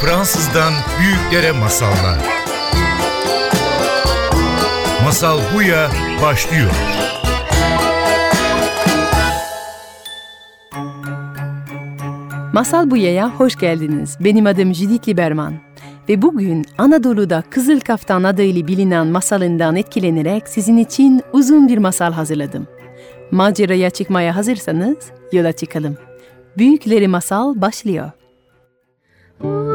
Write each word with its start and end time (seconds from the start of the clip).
Fransızdan 0.00 0.72
büyüklere 1.00 1.52
masallar. 1.52 2.18
Masal 5.04 5.38
Buya 5.54 5.90
başlıyor. 6.22 6.70
Masal 12.52 12.90
Buya'ya 12.90 13.30
hoş 13.30 13.56
geldiniz. 13.56 14.16
Benim 14.20 14.46
adım 14.46 14.74
Judith 14.74 15.08
Liberman. 15.08 15.54
Ve 16.08 16.22
bugün 16.22 16.64
Anadolu'da 16.78 17.42
Kızıl 17.50 17.80
Kaftan 17.80 18.22
adıyla 18.22 18.66
bilinen 18.66 19.06
masalından 19.06 19.76
etkilenerek 19.76 20.48
sizin 20.48 20.76
için 20.76 21.22
uzun 21.32 21.68
bir 21.68 21.78
masal 21.78 22.12
hazırladım. 22.12 22.66
Maceraya 23.30 23.90
çıkmaya 23.90 24.36
hazırsanız 24.36 24.96
yola 25.32 25.52
çıkalım. 25.52 25.96
Büyükleri 26.58 27.08
Masal 27.08 27.60
başlıyor. 27.60 28.10
Küçük 29.42 29.69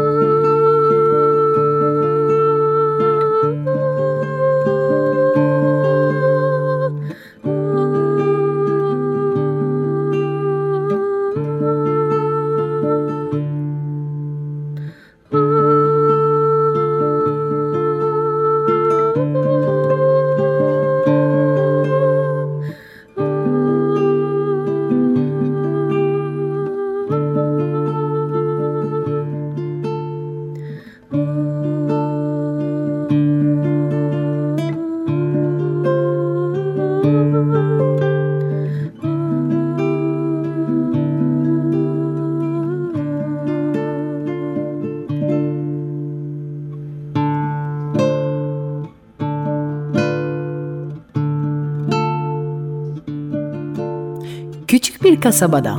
kasabada 55.26 55.78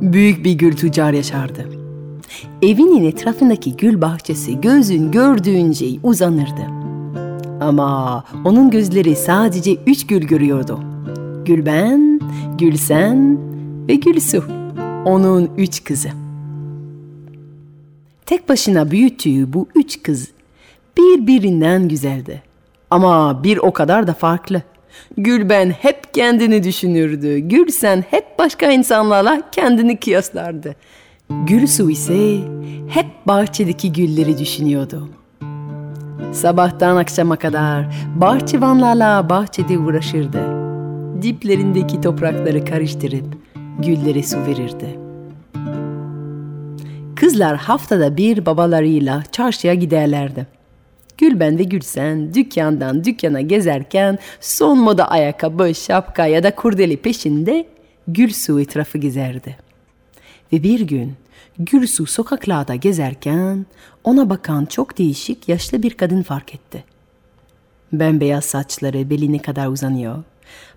büyük 0.00 0.44
bir 0.44 0.52
gül 0.52 0.76
tüccar 0.76 1.12
yaşardı. 1.12 1.68
Evinin 2.62 3.04
etrafındaki 3.04 3.76
gül 3.76 4.00
bahçesi 4.00 4.60
gözün 4.60 5.10
gördüğünce 5.10 5.86
uzanırdı. 6.02 6.66
Ama 7.60 8.24
onun 8.44 8.70
gözleri 8.70 9.16
sadece 9.16 9.76
üç 9.86 10.06
gül 10.06 10.22
görüyordu. 10.22 10.80
Gülben, 11.44 12.20
Gülsen 12.58 13.38
ve 13.88 13.94
Gülsu. 13.94 14.44
Onun 15.04 15.50
üç 15.56 15.84
kızı. 15.84 16.08
Tek 18.26 18.48
başına 18.48 18.90
büyüttüğü 18.90 19.52
bu 19.52 19.68
üç 19.74 20.02
kız 20.02 20.28
birbirinden 20.98 21.88
güzeldi. 21.88 22.42
Ama 22.90 23.44
bir 23.44 23.56
o 23.56 23.72
kadar 23.72 24.06
da 24.06 24.14
farklı. 24.14 24.62
Gülben 25.16 25.70
hep 25.70 26.14
kendini 26.14 26.62
düşünürdü. 26.64 27.38
Gülsen 27.38 28.04
hep 28.10 28.38
başka 28.38 28.70
insanlarla 28.70 29.42
kendini 29.52 29.96
kıyaslardı. 30.00 30.74
Gülsu 31.30 31.90
ise 31.90 32.38
hep 32.88 33.06
bahçedeki 33.26 33.92
gülleri 33.92 34.38
düşünüyordu. 34.38 35.08
Sabahtan 36.32 36.96
akşama 36.96 37.36
kadar 37.36 37.86
bahçıvanlarla 38.16 39.28
bahçede 39.28 39.78
uğraşırdı. 39.78 40.42
Diplerindeki 41.22 42.00
toprakları 42.00 42.64
karıştırıp 42.64 43.26
güllere 43.78 44.22
su 44.22 44.46
verirdi. 44.46 44.98
Kızlar 47.16 47.56
haftada 47.56 48.16
bir 48.16 48.46
babalarıyla 48.46 49.22
çarşıya 49.32 49.74
giderlerdi. 49.74 50.46
Gülben 51.18 51.58
ve 51.58 51.62
Gülsen 51.62 52.34
dükkandan 52.34 53.04
dükkana 53.04 53.40
gezerken 53.40 54.18
son 54.40 54.78
moda 54.78 55.08
ayakkabı, 55.08 55.74
şapka 55.74 56.26
ya 56.26 56.42
da 56.42 56.54
kurdeli 56.54 56.96
peşinde 56.96 57.66
Gülsu 58.08 58.60
etrafı 58.60 58.98
gezerdi. 58.98 59.56
Ve 60.52 60.62
bir 60.62 60.80
gün 60.80 61.12
Gülsu 61.58 62.06
sokaklarda 62.06 62.74
gezerken 62.74 63.66
ona 64.04 64.30
bakan 64.30 64.64
çok 64.64 64.98
değişik 64.98 65.48
yaşlı 65.48 65.82
bir 65.82 65.90
kadın 65.90 66.22
fark 66.22 66.54
etti. 66.54 66.84
Bembeyaz 67.92 68.44
saçları 68.44 69.10
beline 69.10 69.38
kadar 69.38 69.66
uzanıyor. 69.66 70.22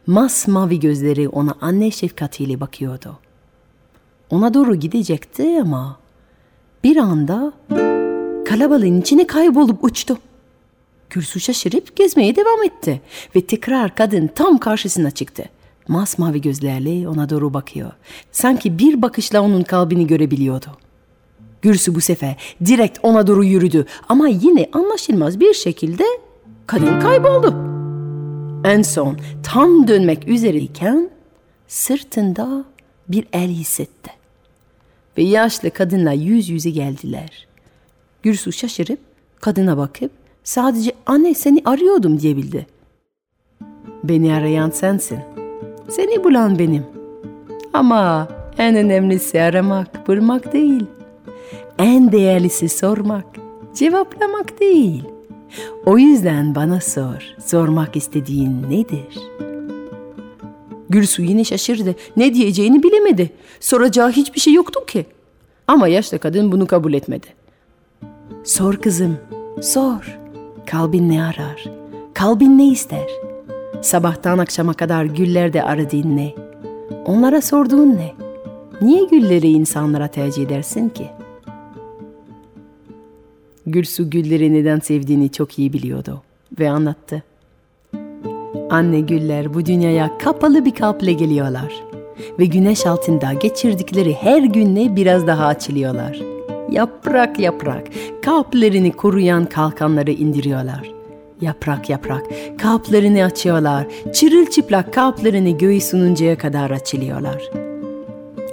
Masmavi 0.07 0.79
gözleri 0.79 1.29
ona 1.29 1.55
anne 1.61 1.91
şefkatiyle 1.91 2.59
bakıyordu. 2.59 3.19
Ona 4.29 4.53
doğru 4.53 4.75
gidecekti 4.75 5.61
ama 5.61 5.99
bir 6.83 6.97
anda 6.97 7.53
kalabalığın 8.45 9.01
içine 9.01 9.27
kaybolup 9.27 9.83
uçtu. 9.83 10.17
Gülsu 11.09 11.39
şaşırıp 11.39 11.95
gezmeye 11.95 12.35
devam 12.35 12.63
etti 12.63 13.01
ve 13.35 13.41
tekrar 13.41 13.95
kadın 13.95 14.27
tam 14.35 14.57
karşısına 14.57 15.11
çıktı. 15.11 15.45
Masmavi 15.87 16.41
gözlerle 16.41 17.07
ona 17.07 17.29
doğru 17.29 17.53
bakıyor. 17.53 17.91
Sanki 18.31 18.79
bir 18.79 19.01
bakışla 19.01 19.41
onun 19.41 19.63
kalbini 19.63 20.07
görebiliyordu. 20.07 20.67
Gülsu 21.61 21.95
bu 21.95 22.01
sefer 22.01 22.35
direkt 22.65 22.99
ona 23.03 23.27
doğru 23.27 23.43
yürüdü 23.43 23.85
ama 24.09 24.27
yine 24.27 24.69
anlaşılmaz 24.73 25.39
bir 25.39 25.53
şekilde 25.53 26.03
kadın 26.67 26.99
kayboldu. 26.99 27.55
En 28.65 28.81
son 28.81 29.17
tam 29.43 29.87
dönmek 29.87 30.27
üzereyken 30.27 31.09
sırtında 31.67 32.65
bir 33.07 33.27
el 33.33 33.49
hissetti. 33.49 34.11
Ve 35.17 35.23
yaşlı 35.23 35.71
kadınla 35.71 36.11
yüz 36.11 36.49
yüze 36.49 36.69
geldiler. 36.69 37.47
Gülsu 38.25 38.51
şaşırıp 38.51 38.99
kadına 39.41 39.77
bakıp 39.77 40.11
sadece 40.43 40.91
anne 41.05 41.33
seni 41.33 41.61
arıyordum 41.65 42.19
diyebildi. 42.19 42.67
Beni 44.03 44.33
arayan 44.33 44.69
sensin. 44.69 45.19
Seni 45.89 46.23
bulan 46.23 46.59
benim. 46.59 46.85
Ama 47.73 48.27
en 48.57 48.75
önemlisi 48.75 49.41
aramak, 49.41 50.07
bulmak 50.07 50.53
değil. 50.53 50.85
En 51.77 52.11
değerlisi 52.11 52.69
sormak, 52.69 53.25
cevaplamak 53.73 54.59
değil. 54.59 55.03
O 55.85 55.97
yüzden 55.97 56.55
bana 56.55 56.81
sor, 56.81 57.35
sormak 57.45 57.95
istediğin 57.95 58.63
nedir? 58.69 59.19
Gülsu 60.89 61.21
yine 61.21 61.43
şaşırdı. 61.43 61.95
Ne 62.17 62.33
diyeceğini 62.33 62.83
bilemedi. 62.83 63.29
Soracağı 63.59 64.11
hiçbir 64.11 64.39
şey 64.39 64.53
yoktu 64.53 64.85
ki. 64.85 65.05
Ama 65.67 65.87
yaşlı 65.87 66.19
kadın 66.19 66.51
bunu 66.51 66.67
kabul 66.67 66.93
etmedi. 66.93 67.44
Sor 68.43 68.75
kızım, 68.75 69.17
sor. 69.61 70.19
Kalbin 70.65 71.09
ne 71.09 71.23
arar? 71.23 71.65
Kalbin 72.13 72.57
ne 72.57 72.67
ister? 72.67 73.09
Sabahtan 73.81 74.37
akşama 74.37 74.73
kadar 74.73 75.05
güllerde 75.05 75.63
aradığın 75.63 76.17
ne? 76.17 76.33
Onlara 77.05 77.41
sorduğun 77.41 77.95
ne? 77.95 78.13
Niye 78.81 79.05
gülleri 79.05 79.51
insanlara 79.51 80.07
tercih 80.07 80.43
edersin 80.43 80.89
ki? 80.89 81.07
Gülsu 83.67 84.09
gülleri 84.09 84.53
neden 84.53 84.79
sevdiğini 84.79 85.31
çok 85.31 85.59
iyi 85.59 85.73
biliyordu 85.73 86.21
ve 86.59 86.69
anlattı. 86.69 87.23
Anne 88.69 88.99
güller 88.99 89.53
bu 89.53 89.65
dünyaya 89.65 90.17
kapalı 90.17 90.65
bir 90.65 90.75
kalple 90.75 91.13
geliyorlar 91.13 91.73
ve 92.39 92.45
güneş 92.45 92.85
altında 92.85 93.33
geçirdikleri 93.33 94.13
her 94.13 94.43
günle 94.43 94.95
biraz 94.95 95.27
daha 95.27 95.45
açılıyorlar. 95.45 96.34
Yaprak 96.71 97.39
yaprak 97.39 97.87
kalplerini 98.21 98.91
koruyan 98.91 99.45
kalkanları 99.45 100.11
indiriyorlar. 100.11 100.91
Yaprak 101.41 101.89
yaprak 101.89 102.23
kalplerini 102.57 103.25
açıyorlar, 103.25 103.87
çırılçıplak 104.13 104.93
kalplerini 104.93 105.57
göğe 105.57 105.81
sununcaya 105.81 106.37
kadar 106.37 106.71
açılıyorlar. 106.71 107.43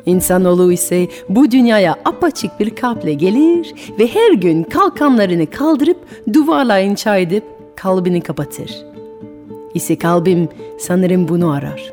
İnsanoğlu 0.06 0.73
ise 0.73 1.09
bu 1.29 1.50
dünyaya 1.50 1.97
apaçık 2.05 2.61
bir 2.61 2.70
kalple 2.70 3.12
gelir 3.12 3.75
ve 3.99 4.06
her 4.06 4.32
gün 4.32 4.62
kalkanlarını 4.62 5.47
kaldırıp 5.50 5.99
duvarla 6.35 6.79
inşa 6.79 7.17
edip 7.17 7.44
kalbini 7.76 8.20
kapatır.'' 8.20 8.93
İse 9.75 9.99
kalbim 9.99 10.49
sanırım 10.79 11.29
bunu 11.29 11.50
arar. 11.53 11.93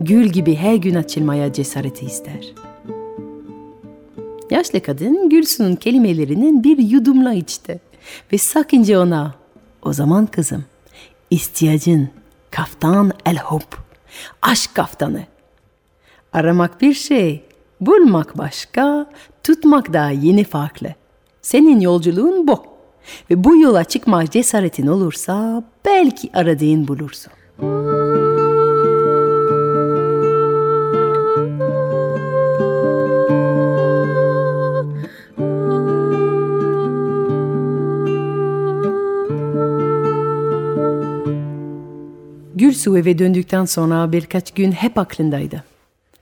Gül 0.00 0.26
gibi 0.26 0.54
her 0.54 0.74
gün 0.74 0.94
açılmaya 0.94 1.52
cesareti 1.52 2.06
ister. 2.06 2.52
Yaşlı 4.50 4.82
kadın 4.82 5.28
Gülsu'nun 5.28 5.74
kelimelerinin 5.74 6.64
bir 6.64 6.78
yudumla 6.78 7.32
içti 7.32 7.80
ve 8.32 8.38
sakınca 8.38 9.00
ona 9.00 9.34
o 9.82 9.92
zaman 9.92 10.26
kızım 10.26 10.64
ihtiyacın 11.30 12.08
kaftan 12.50 13.12
el 13.26 13.38
hub 13.38 13.72
aşk 14.42 14.74
kaftanı. 14.74 15.24
Aramak 16.32 16.80
bir 16.80 16.94
şey, 16.94 17.44
bulmak 17.80 18.38
başka, 18.38 19.06
tutmak 19.44 19.92
da 19.92 20.10
yeni 20.10 20.44
farklı. 20.44 20.94
Senin 21.42 21.80
yolculuğun 21.80 22.48
bu. 22.48 22.64
Ve 23.30 23.44
bu 23.44 23.56
yola 23.56 23.84
çıkma 23.84 24.26
cesaretin 24.26 24.86
olursa 24.86 25.64
belki 25.84 26.30
aradığın 26.34 26.88
bulursun. 26.88 27.32
Gülsu 42.80 42.98
eve 42.98 43.18
döndükten 43.18 43.64
sonra 43.64 44.12
birkaç 44.12 44.50
gün 44.50 44.72
hep 44.72 44.98
aklındaydı. 44.98 45.64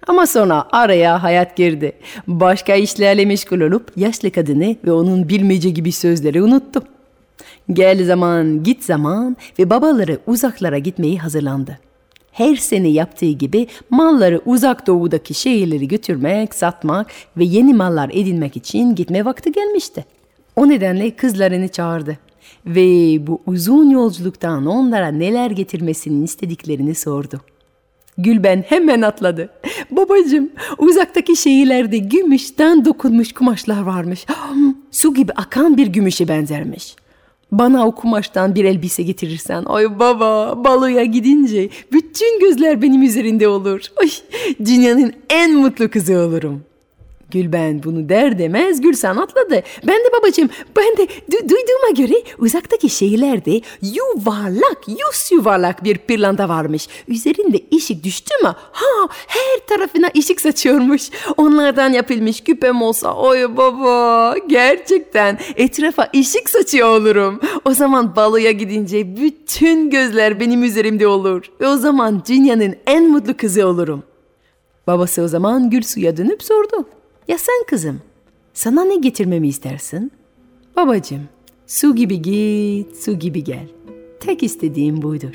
Ama 0.06 0.26
sonra 0.26 0.64
araya 0.72 1.22
hayat 1.22 1.56
girdi. 1.56 1.92
Başka 2.26 2.74
işlerle 2.74 3.24
meşgul 3.24 3.60
olup 3.60 3.92
yaşlı 3.96 4.30
kadını 4.30 4.76
ve 4.84 4.92
onun 4.92 5.28
bilmece 5.28 5.70
gibi 5.70 5.92
sözleri 5.92 6.42
unuttu. 6.42 6.82
Gel 7.72 8.04
zaman 8.04 8.62
git 8.62 8.84
zaman 8.84 9.36
ve 9.58 9.70
babaları 9.70 10.18
uzaklara 10.26 10.78
gitmeyi 10.78 11.18
hazırlandı. 11.18 11.78
Her 12.32 12.56
sene 12.56 12.88
yaptığı 12.88 13.30
gibi 13.30 13.66
malları 13.90 14.40
uzak 14.46 14.86
doğudaki 14.86 15.34
şehirleri 15.34 15.88
götürmek, 15.88 16.54
satmak 16.54 17.06
ve 17.36 17.44
yeni 17.44 17.74
mallar 17.74 18.10
edinmek 18.12 18.56
için 18.56 18.94
gitme 18.94 19.24
vakti 19.24 19.52
gelmişti. 19.52 20.04
O 20.56 20.68
nedenle 20.68 21.10
kızlarını 21.10 21.68
çağırdı 21.68 22.18
ve 22.68 23.18
bu 23.26 23.42
uzun 23.46 23.90
yolculuktan 23.90 24.66
onlara 24.66 25.08
neler 25.08 25.50
getirmesini 25.50 26.24
istediklerini 26.24 26.94
sordu. 26.94 27.40
Gülben 28.18 28.64
hemen 28.68 29.02
atladı. 29.02 29.50
Babacım 29.90 30.50
uzaktaki 30.78 31.36
şehirlerde 31.36 31.98
gümüşten 31.98 32.84
dokunmuş 32.84 33.32
kumaşlar 33.32 33.82
varmış. 33.82 34.26
Su 34.90 35.14
gibi 35.14 35.32
akan 35.32 35.76
bir 35.76 35.86
gümüşe 35.86 36.28
benzermiş. 36.28 36.96
Bana 37.52 37.86
o 37.86 37.94
kumaştan 37.94 38.54
bir 38.54 38.64
elbise 38.64 39.02
getirirsen, 39.02 39.64
ay 39.66 39.98
baba 39.98 40.64
baloya 40.64 41.04
gidince 41.04 41.68
bütün 41.92 42.40
gözler 42.40 42.82
benim 42.82 43.02
üzerinde 43.02 43.48
olur. 43.48 43.80
Ay, 43.96 44.10
dünyanın 44.64 45.12
en 45.30 45.56
mutlu 45.56 45.90
kızı 45.90 46.18
olurum. 46.18 46.62
Gülben 47.30 47.82
bunu 47.82 48.08
der 48.08 48.38
demez 48.38 48.80
Gülsen 48.80 49.16
atladı. 49.16 49.62
Ben 49.86 49.96
de 49.96 50.12
babacığım 50.18 50.48
ben 50.76 50.96
de 50.96 51.04
du- 51.04 51.48
duyduğuma 51.48 51.90
göre 51.96 52.22
uzaktaki 52.38 52.88
şehirlerde 52.88 53.60
yuvarlak 53.82 54.88
yüz 54.88 55.32
yuvarlak 55.32 55.84
bir 55.84 55.98
pırlanta 55.98 56.48
varmış. 56.48 56.88
Üzerinde 57.08 57.60
ışık 57.76 58.04
düştü 58.04 58.34
mü 58.42 58.54
ha 58.72 59.08
her 59.26 59.66
tarafına 59.66 60.10
ışık 60.18 60.40
saçıyormuş. 60.40 61.10
Onlardan 61.36 61.92
yapılmış 61.92 62.40
küpem 62.40 62.82
olsa 62.82 63.14
oy 63.14 63.56
baba 63.56 64.34
gerçekten 64.46 65.38
etrafa 65.56 66.10
ışık 66.16 66.50
saçıyor 66.50 67.00
olurum. 67.00 67.40
O 67.64 67.74
zaman 67.74 68.16
baloya 68.16 68.50
gidince 68.50 69.16
bütün 69.16 69.90
gözler 69.90 70.40
benim 70.40 70.62
üzerimde 70.62 71.06
olur. 71.06 71.44
Ve 71.60 71.68
o 71.68 71.76
zaman 71.76 72.22
dünyanın 72.28 72.74
en 72.86 73.10
mutlu 73.10 73.36
kızı 73.36 73.66
olurum. 73.66 74.02
Babası 74.86 75.22
o 75.22 75.28
zaman 75.28 75.70
Gülsu'ya 75.70 76.16
dönüp 76.16 76.42
sordu. 76.42 76.88
Ya 77.28 77.38
sen 77.38 77.64
kızım, 77.66 78.00
sana 78.54 78.84
ne 78.84 78.96
getirmemi 78.96 79.48
istersin? 79.48 80.12
Babacığım, 80.76 81.28
su 81.66 81.94
gibi 81.94 82.22
git, 82.22 82.96
su 82.96 83.18
gibi 83.18 83.44
gel. 83.44 83.68
Tek 84.20 84.42
istediğim 84.42 85.02
buydur. 85.02 85.34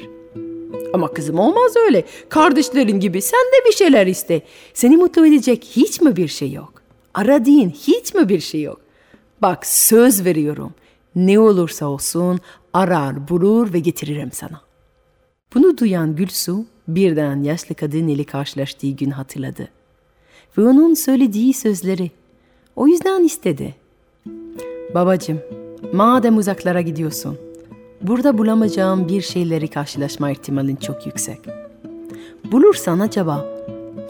Ama 0.94 1.14
kızım 1.14 1.40
olmaz 1.40 1.76
öyle. 1.76 2.06
Kardeşlerin 2.30 3.00
gibi 3.00 3.22
sen 3.22 3.40
de 3.40 3.70
bir 3.70 3.72
şeyler 3.72 4.08
iste. 4.08 4.42
Seni 4.74 4.98
mutlu 4.98 5.28
edecek 5.28 5.64
hiç 5.76 6.02
mi 6.02 6.16
bir 6.16 6.28
şey 6.28 6.52
yok? 6.52 6.74
Aradığın 7.14 7.70
hiç 7.70 8.14
mi 8.14 8.30
bir 8.30 8.40
şey 8.40 8.62
yok? 8.62 8.82
Bak 9.42 9.66
söz 9.66 10.26
veriyorum. 10.26 10.74
Ne 11.16 11.40
olursa 11.40 11.86
olsun 11.86 12.40
arar, 12.74 13.28
bulur 13.28 13.74
ve 13.74 13.80
getiririm 13.80 14.32
sana. 14.32 14.62
Bunu 15.54 15.78
duyan 15.78 16.16
Gülsu 16.16 16.66
birden 16.88 17.44
yaşlı 17.44 17.76
kadın 17.76 18.08
ile 18.08 18.24
karşılaştığı 18.24 18.88
gün 18.88 19.12
hatırladı 19.12 19.70
ve 20.58 20.62
onun 20.68 20.94
söylediği 20.94 21.54
sözleri. 21.54 22.12
O 22.76 22.88
yüzden 22.88 23.24
istedi. 23.24 23.76
Babacım, 24.96 25.40
madem 25.94 26.38
uzaklara 26.38 26.82
gidiyorsun, 26.82 27.38
burada 28.02 28.38
bulamayacağım 28.38 29.08
bir 29.08 29.22
şeyleri 29.22 29.68
karşılaşma 29.68 30.32
ihtimalin 30.32 30.76
çok 30.76 31.06
yüksek. 31.06 31.40
Bulursan 32.52 33.00
acaba 33.00 33.46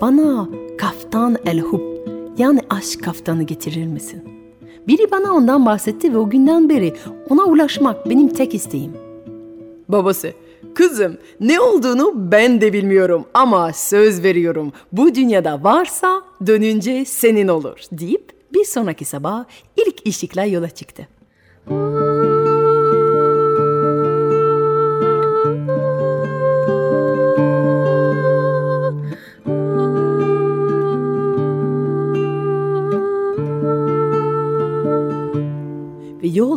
bana 0.02 0.50
kaftan 0.78 1.38
el 1.46 1.60
hub 1.60 1.82
yani 2.38 2.60
aşk 2.70 3.04
kaftanı 3.04 3.44
getirir 3.44 3.88
misin? 3.88 4.24
Biri 4.88 5.12
bana 5.12 5.34
ondan 5.34 5.66
bahsetti 5.66 6.14
ve 6.14 6.18
o 6.18 6.30
günden 6.30 6.70
beri 6.70 6.94
ona 7.30 7.46
ulaşmak 7.46 8.10
benim 8.10 8.28
tek 8.28 8.54
isteğim. 8.54 8.92
Babası, 9.90 10.34
Kızım 10.76 11.18
ne 11.40 11.60
olduğunu 11.60 12.32
ben 12.32 12.62
de 12.62 12.74
bilmiyorum 12.74 13.26
ama 13.34 13.74
söz 13.74 14.24
veriyorum 14.24 14.74
bu 14.92 15.16
dünyada 15.16 15.64
varsa 15.64 16.22
dönünce 16.48 17.06
senin 17.06 17.48
olur 17.48 17.80
deyip 17.92 18.32
bir 18.54 18.66
sonraki 18.66 19.06
sabah 19.06 19.46
ilk 19.78 20.08
ışıkla 20.08 20.44
yola 20.44 20.70
çıktı. 20.70 21.08
ve 21.70 22.23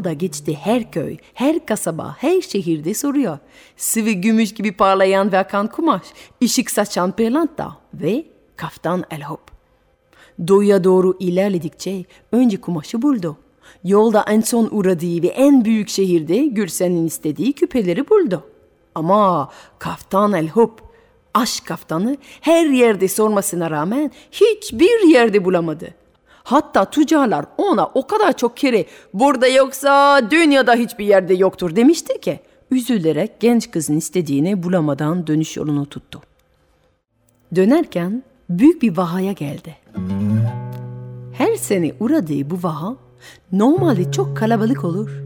yolda 0.07 0.13
geçti 0.13 0.55
her 0.55 0.91
köy, 0.91 1.17
her 1.35 1.67
kasaba, 1.67 2.17
her 2.19 2.41
şehirde 2.41 2.95
soruyor. 2.95 3.39
Sıvı 3.77 4.11
gümüş 4.11 4.55
gibi 4.55 4.73
parlayan 4.73 5.33
ve 5.33 5.39
akan 5.39 5.67
kumaş, 5.67 6.03
ışık 6.43 6.71
saçan 6.71 7.13
pırlanta 7.13 7.77
ve 7.95 8.25
kaftan 8.57 9.05
el 9.11 9.23
hop. 9.23 9.41
Doğuya 10.39 10.85
doğru 10.85 11.17
ilerledikçe 11.21 12.05
önce 12.33 12.61
kumaşı 12.61 13.03
buldu. 13.03 13.37
Yolda 13.85 14.25
en 14.29 14.41
son 14.41 14.69
uğradığı 14.71 15.23
ve 15.23 15.29
en 15.29 15.65
büyük 15.65 15.89
şehirde 15.89 16.47
Gülsen'in 16.47 17.07
istediği 17.07 17.53
küpeleri 17.53 18.09
buldu. 18.09 18.45
Ama 18.95 19.51
kaftan 19.79 20.33
el 20.33 20.49
hop, 20.49 20.81
aşk 21.35 21.67
kaftanı 21.67 22.17
her 22.41 22.67
yerde 22.67 23.09
sormasına 23.09 23.71
rağmen 23.71 24.11
hiçbir 24.31 25.09
yerde 25.09 25.45
bulamadı. 25.45 26.06
Hatta 26.47 26.85
tüccarlar 26.85 27.47
ona 27.59 27.87
o 27.87 28.07
kadar 28.07 28.37
çok 28.37 28.57
kere 28.57 28.85
burada 29.15 29.47
yoksa 29.49 30.21
dünyada 30.31 30.75
hiçbir 30.75 31.05
yerde 31.05 31.35
yoktur 31.35 31.77
demişti 31.77 32.21
ki 32.21 32.41
üzülerek 32.71 33.41
genç 33.41 33.71
kızın 33.71 33.97
istediğini 33.97 34.63
bulamadan 34.63 35.27
dönüş 35.27 35.57
yolunu 35.57 35.87
tuttu. 35.87 36.23
Dönerken 37.55 38.23
büyük 38.51 38.83
bir 38.83 38.97
vahaya 38.97 39.33
geldi. 39.33 39.77
Her 41.33 41.55
sene 41.57 41.93
uğradığı 42.01 42.51
bu 42.51 42.63
vaha 42.63 42.97
normalde 43.53 44.13
çok 44.13 44.37
kalabalık 44.37 44.85
olur. 44.85 45.26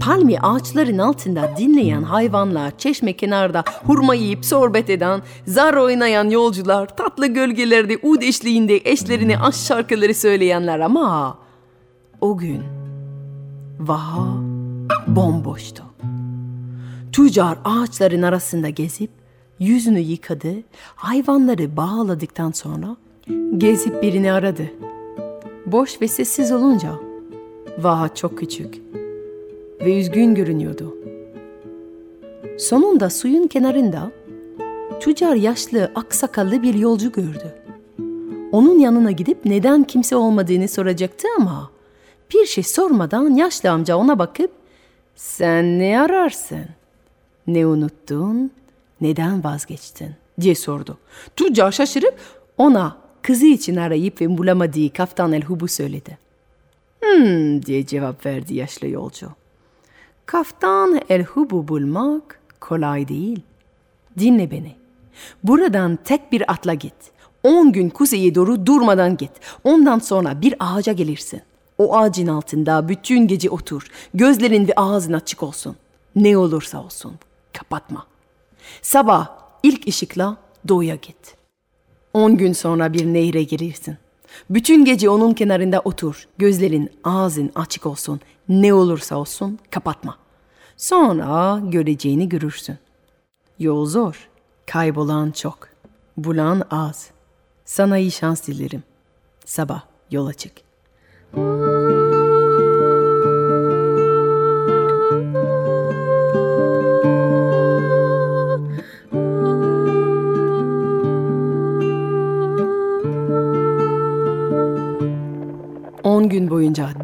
Palmi 0.00 0.38
ağaçların 0.38 0.98
altında 0.98 1.50
dinleyen 1.56 2.02
hayvanlar, 2.02 2.78
çeşme 2.78 3.12
kenarda 3.12 3.64
hurma 3.86 4.14
yiyip 4.14 4.44
sohbet 4.44 4.90
eden, 4.90 5.22
zar 5.46 5.74
oynayan 5.74 6.30
yolcular, 6.30 6.96
tatlı 6.96 7.26
gölgelerde 7.26 7.98
ud 8.02 8.22
eşliğinde 8.22 8.80
eşlerine 8.84 9.38
aşk 9.38 9.58
şarkıları 9.58 10.14
söyleyenler 10.14 10.80
ama 10.80 11.38
o 12.20 12.38
gün 12.38 12.62
vaha 13.80 14.36
bomboştu. 15.06 15.82
Tüccar 17.12 17.58
ağaçların 17.64 18.22
arasında 18.22 18.68
gezip 18.68 19.10
yüzünü 19.58 20.00
yıkadı, 20.00 20.54
hayvanları 20.96 21.76
bağladıktan 21.76 22.50
sonra 22.50 22.96
gezip 23.58 24.02
birini 24.02 24.32
aradı. 24.32 24.70
Boş 25.66 26.00
ve 26.00 26.08
sessiz 26.08 26.52
olunca 26.52 26.92
vaha 27.78 28.14
çok 28.14 28.38
küçük 28.38 28.90
ve 29.80 29.98
üzgün 29.98 30.34
görünüyordu. 30.34 30.96
Sonunda 32.58 33.10
suyun 33.10 33.46
kenarında 33.46 34.12
tüccar 35.00 35.34
yaşlı 35.34 35.92
aksakallı 35.94 36.62
bir 36.62 36.74
yolcu 36.74 37.12
gördü. 37.12 37.54
Onun 38.52 38.78
yanına 38.78 39.10
gidip 39.10 39.44
neden 39.44 39.84
kimse 39.84 40.16
olmadığını 40.16 40.68
soracaktı 40.68 41.28
ama 41.38 41.70
bir 42.34 42.46
şey 42.46 42.64
sormadan 42.64 43.34
yaşlı 43.34 43.70
amca 43.70 43.96
ona 43.96 44.18
bakıp 44.18 44.50
sen 45.16 45.78
ne 45.78 46.00
ararsın? 46.00 46.66
Ne 47.46 47.66
unuttun? 47.66 48.50
Neden 49.00 49.44
vazgeçtin? 49.44 50.10
diye 50.40 50.54
sordu. 50.54 50.98
Tüccar 51.36 51.72
şaşırıp 51.72 52.14
ona 52.58 52.96
kızı 53.22 53.46
için 53.46 53.76
arayıp 53.76 54.20
ve 54.20 54.38
bulamadığı 54.38 54.92
kaftan 54.92 55.32
el 55.32 55.42
hubu 55.42 55.68
söyledi. 55.68 56.18
Hmm 57.00 57.62
diye 57.62 57.86
cevap 57.86 58.26
verdi 58.26 58.54
yaşlı 58.54 58.88
yolcu. 58.88 59.39
Kaftan 60.30 61.00
el 61.08 61.22
hubu 61.22 61.68
bulmak 61.68 62.40
kolay 62.60 63.08
değil. 63.08 63.40
Dinle 64.18 64.50
beni. 64.50 64.76
Buradan 65.44 65.98
tek 66.04 66.32
bir 66.32 66.52
atla 66.52 66.74
git. 66.74 66.94
On 67.42 67.72
gün 67.72 67.88
kuzeye 67.88 68.34
doğru 68.34 68.66
durmadan 68.66 69.16
git. 69.16 69.30
Ondan 69.64 69.98
sonra 69.98 70.42
bir 70.42 70.54
ağaca 70.58 70.92
gelirsin. 70.92 71.42
O 71.78 71.96
ağacın 71.96 72.26
altında 72.26 72.88
bütün 72.88 73.26
gece 73.26 73.50
otur. 73.50 73.86
Gözlerin 74.14 74.68
ve 74.68 74.72
ağzın 74.76 75.12
açık 75.12 75.42
olsun. 75.42 75.76
Ne 76.16 76.36
olursa 76.36 76.84
olsun. 76.84 77.14
Kapatma. 77.52 78.06
Sabah 78.82 79.28
ilk 79.62 79.88
ışıkla 79.88 80.36
doğuya 80.68 80.94
git. 80.94 81.36
On 82.14 82.36
gün 82.36 82.52
sonra 82.52 82.92
bir 82.92 83.06
nehre 83.06 83.42
girirsin. 83.42 83.96
Bütün 84.50 84.84
gece 84.84 85.10
onun 85.10 85.32
kenarında 85.32 85.80
otur. 85.80 86.28
Gözlerin, 86.38 86.90
ağzın 87.04 87.50
açık 87.54 87.86
olsun. 87.86 88.20
Ne 88.50 88.74
olursa 88.74 89.16
olsun 89.16 89.58
kapatma. 89.70 90.18
Sonra 90.76 91.60
göreceğini 91.64 92.28
görürsün. 92.28 92.78
Yol 93.58 93.86
zor. 93.86 94.28
Kaybolan 94.66 95.30
çok. 95.30 95.68
Bulan 96.16 96.62
az. 96.70 97.10
Sana 97.64 97.98
iyi 97.98 98.10
şans 98.10 98.46
dilerim. 98.46 98.82
Sabah 99.44 99.82
yola 100.10 100.32
çık. 100.32 100.52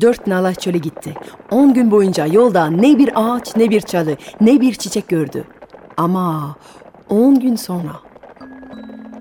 Dört 0.00 0.26
nala 0.26 0.54
çöle 0.54 0.78
gitti. 0.78 1.14
On 1.50 1.74
gün 1.74 1.90
boyunca 1.90 2.26
yolda 2.26 2.66
ne 2.66 2.98
bir 2.98 3.10
ağaç 3.14 3.56
ne 3.56 3.70
bir 3.70 3.80
çalı 3.80 4.16
ne 4.40 4.60
bir 4.60 4.74
çiçek 4.74 5.08
gördü. 5.08 5.44
Ama 5.96 6.56
on 7.10 7.40
gün 7.40 7.56
sonra 7.56 7.92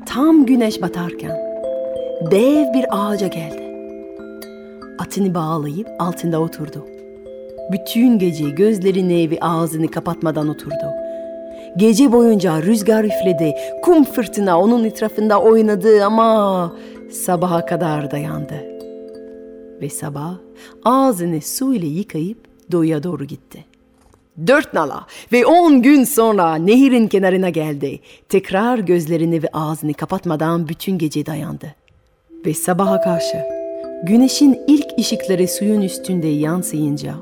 tam 0.05 0.45
güneş 0.45 0.81
batarken 0.81 1.37
dev 2.31 2.73
bir 2.73 2.85
ağaca 2.91 3.27
geldi. 3.27 3.65
Atını 4.99 5.33
bağlayıp 5.33 5.87
altında 5.99 6.39
oturdu. 6.39 6.85
Bütün 7.71 8.19
gece 8.19 8.49
gözlerini 8.49 9.31
ve 9.31 9.37
ağzını 9.41 9.87
kapatmadan 9.87 10.47
oturdu. 10.47 10.85
Gece 11.77 12.11
boyunca 12.11 12.61
rüzgar 12.61 13.03
üfledi, 13.03 13.55
kum 13.83 14.03
fırtına 14.03 14.59
onun 14.59 14.83
etrafında 14.83 15.41
oynadı 15.41 16.05
ama 16.05 16.73
sabaha 17.11 17.65
kadar 17.65 18.11
dayandı. 18.11 18.74
Ve 19.81 19.89
sabah 19.89 20.33
ağzını 20.85 21.41
su 21.41 21.73
ile 21.73 21.85
yıkayıp 21.85 22.37
doğuya 22.71 23.03
doğru 23.03 23.25
gitti. 23.25 23.65
Dört 24.47 24.73
nala 24.73 25.07
ve 25.31 25.45
on 25.45 25.81
gün 25.81 26.03
sonra 26.03 26.55
nehirin 26.55 27.07
kenarına 27.07 27.49
geldi. 27.49 27.99
Tekrar 28.29 28.79
gözlerini 28.79 29.43
ve 29.43 29.47
ağzını 29.53 29.93
kapatmadan 29.93 30.67
bütün 30.67 30.97
gece 30.97 31.25
dayandı. 31.25 31.75
Ve 32.45 32.53
sabaha 32.53 33.01
karşı 33.01 33.37
güneşin 34.03 34.59
ilk 34.67 34.85
ışıkları 34.99 35.47
suyun 35.47 35.81
üstünde 35.81 36.27
yansıyınca 36.27 37.15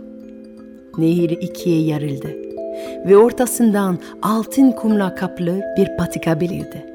nehir 0.98 1.30
ikiye 1.30 1.82
yarıldı 1.82 2.36
ve 3.06 3.18
ortasından 3.18 4.00
altın 4.22 4.72
kumla 4.72 5.16
kaplı 5.16 5.62
bir 5.78 5.98
patika 5.98 6.42
belirdi. 6.42 6.86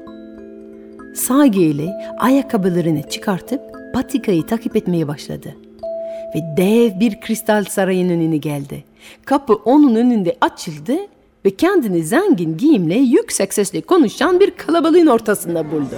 Sagi 1.15 1.61
ile 1.61 1.93
ayakkabılarını 2.19 3.03
çıkartıp 3.09 3.78
patikayı 3.99 4.45
takip 4.45 4.75
etmeye 4.75 5.07
başladı. 5.07 5.55
Ve 6.35 6.39
dev 6.57 6.99
bir 6.99 7.21
kristal 7.21 7.63
sarayın 7.63 8.09
önüne 8.09 8.37
geldi. 8.37 8.83
Kapı 9.25 9.53
onun 9.53 9.95
önünde 9.95 10.37
açıldı 10.41 10.93
ve 11.45 11.49
kendini 11.49 12.03
zengin 12.03 12.57
giyimle 12.57 12.95
yüksek 12.95 13.53
sesle 13.53 13.81
konuşan 13.81 14.39
bir 14.39 14.51
kalabalığın 14.51 15.07
ortasında 15.07 15.71
buldu. 15.71 15.95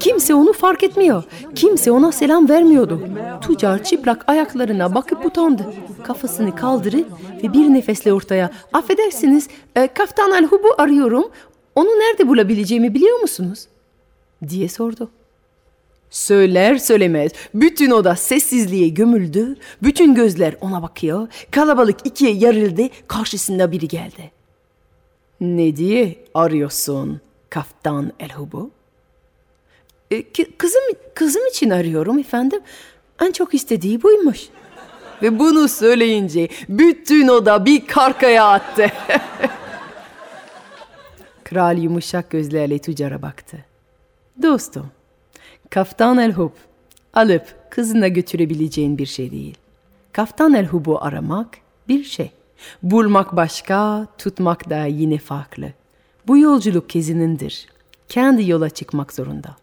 Kimse 0.00 0.34
onu 0.34 0.52
fark 0.52 0.82
etmiyor. 0.82 1.22
Kimse 1.54 1.90
ona 1.90 2.12
selam 2.12 2.48
vermiyordu. 2.48 3.00
Tüccar 3.40 3.84
çıplak 3.84 4.24
ayaklarına 4.28 4.94
bakıp 4.94 5.26
utandı. 5.26 5.62
Kafasını 6.02 6.54
kaldırıp 6.54 7.06
ve 7.42 7.52
bir 7.52 7.72
nefesle 7.74 8.12
ortaya 8.12 8.50
affedersiniz 8.72 9.48
e, 9.76 9.86
Kaftan 9.86 10.30
Alhub'u 10.30 10.74
arıyorum. 10.78 11.24
Onu 11.74 11.88
nerede 11.88 12.28
bulabileceğimi 12.28 12.94
biliyor 12.94 13.20
musunuz? 13.20 13.66
Diye 14.48 14.68
sordu. 14.68 15.10
Söyler 16.10 16.78
söylemez 16.78 17.32
bütün 17.54 17.90
oda 17.90 18.16
sessizliğe 18.16 18.88
gömüldü. 18.88 19.56
Bütün 19.82 20.14
gözler 20.14 20.56
ona 20.60 20.82
bakıyor. 20.82 21.28
Kalabalık 21.50 22.06
ikiye 22.06 22.32
yarıldı. 22.32 22.82
Karşısında 23.08 23.72
biri 23.72 23.88
geldi. 23.88 24.30
Ne 25.40 25.76
diye 25.76 26.24
arıyorsun 26.34 27.20
Kaftan 27.50 28.12
Elhubu? 28.20 28.70
E, 30.10 30.22
ki- 30.22 30.52
kızım, 30.58 30.82
kızım 31.14 31.46
için 31.46 31.70
arıyorum 31.70 32.18
efendim. 32.18 32.60
En 33.22 33.32
çok 33.32 33.54
istediği 33.54 34.02
buymuş. 34.02 34.40
Ve 35.22 35.38
bunu 35.38 35.68
söyleyince 35.68 36.48
bütün 36.68 37.28
oda 37.28 37.64
bir 37.64 37.86
karkaya 37.86 38.48
attı. 38.48 38.86
Kral 41.44 41.78
yumuşak 41.78 42.30
gözlerle 42.30 42.78
tüccara 42.78 43.22
baktı. 43.22 43.56
Dostum, 44.42 44.86
Kaftan 45.70 46.18
el 46.18 46.32
Hub 46.32 46.50
alıp 47.14 47.70
kızına 47.70 48.08
götürebileceğin 48.08 48.98
bir 48.98 49.06
şey 49.06 49.30
değil. 49.30 49.58
Kaftan 50.12 50.54
el 50.54 50.66
Hub'u 50.66 50.98
aramak 51.00 51.48
bir 51.88 52.04
şey. 52.04 52.30
Bulmak 52.82 53.36
başka, 53.36 54.06
tutmak 54.18 54.70
da 54.70 54.84
yine 54.84 55.18
farklı. 55.18 55.72
Bu 56.26 56.38
yolculuk 56.38 56.90
kezinindir. 56.90 57.66
Kendi 58.08 58.50
yola 58.50 58.70
çıkmak 58.70 59.12
zorunda. 59.12 59.56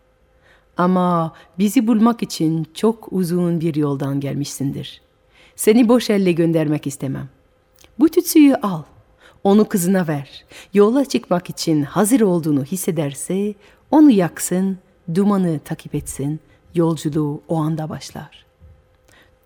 Ama 0.78 1.34
bizi 1.60 1.88
bulmak 1.88 2.24
için 2.24 2.68
çok 2.74 3.08
uzun 3.14 3.62
bir 3.62 3.76
yoldan 3.76 4.20
gelmişsindir. 4.20 5.02
Seni 5.56 5.88
boş 5.90 6.10
elle 6.10 6.32
göndermek 6.32 6.88
istemem. 6.88 7.30
Bu 8.00 8.10
tütsüyü 8.10 8.56
al. 8.56 8.84
Onu 9.44 9.70
kızına 9.70 10.08
ver. 10.08 10.46
Yola 10.74 11.06
çıkmak 11.06 11.50
için 11.50 11.84
hazır 11.84 12.22
olduğunu 12.22 12.64
hissederse 12.64 13.54
onu 13.92 14.12
yaksın, 14.12 14.78
dumanı 15.16 15.60
takip 15.60 15.96
etsin. 15.96 16.40
Yolculuğu 16.76 17.42
o 17.48 17.56
anda 17.56 17.90
başlar. 17.90 18.46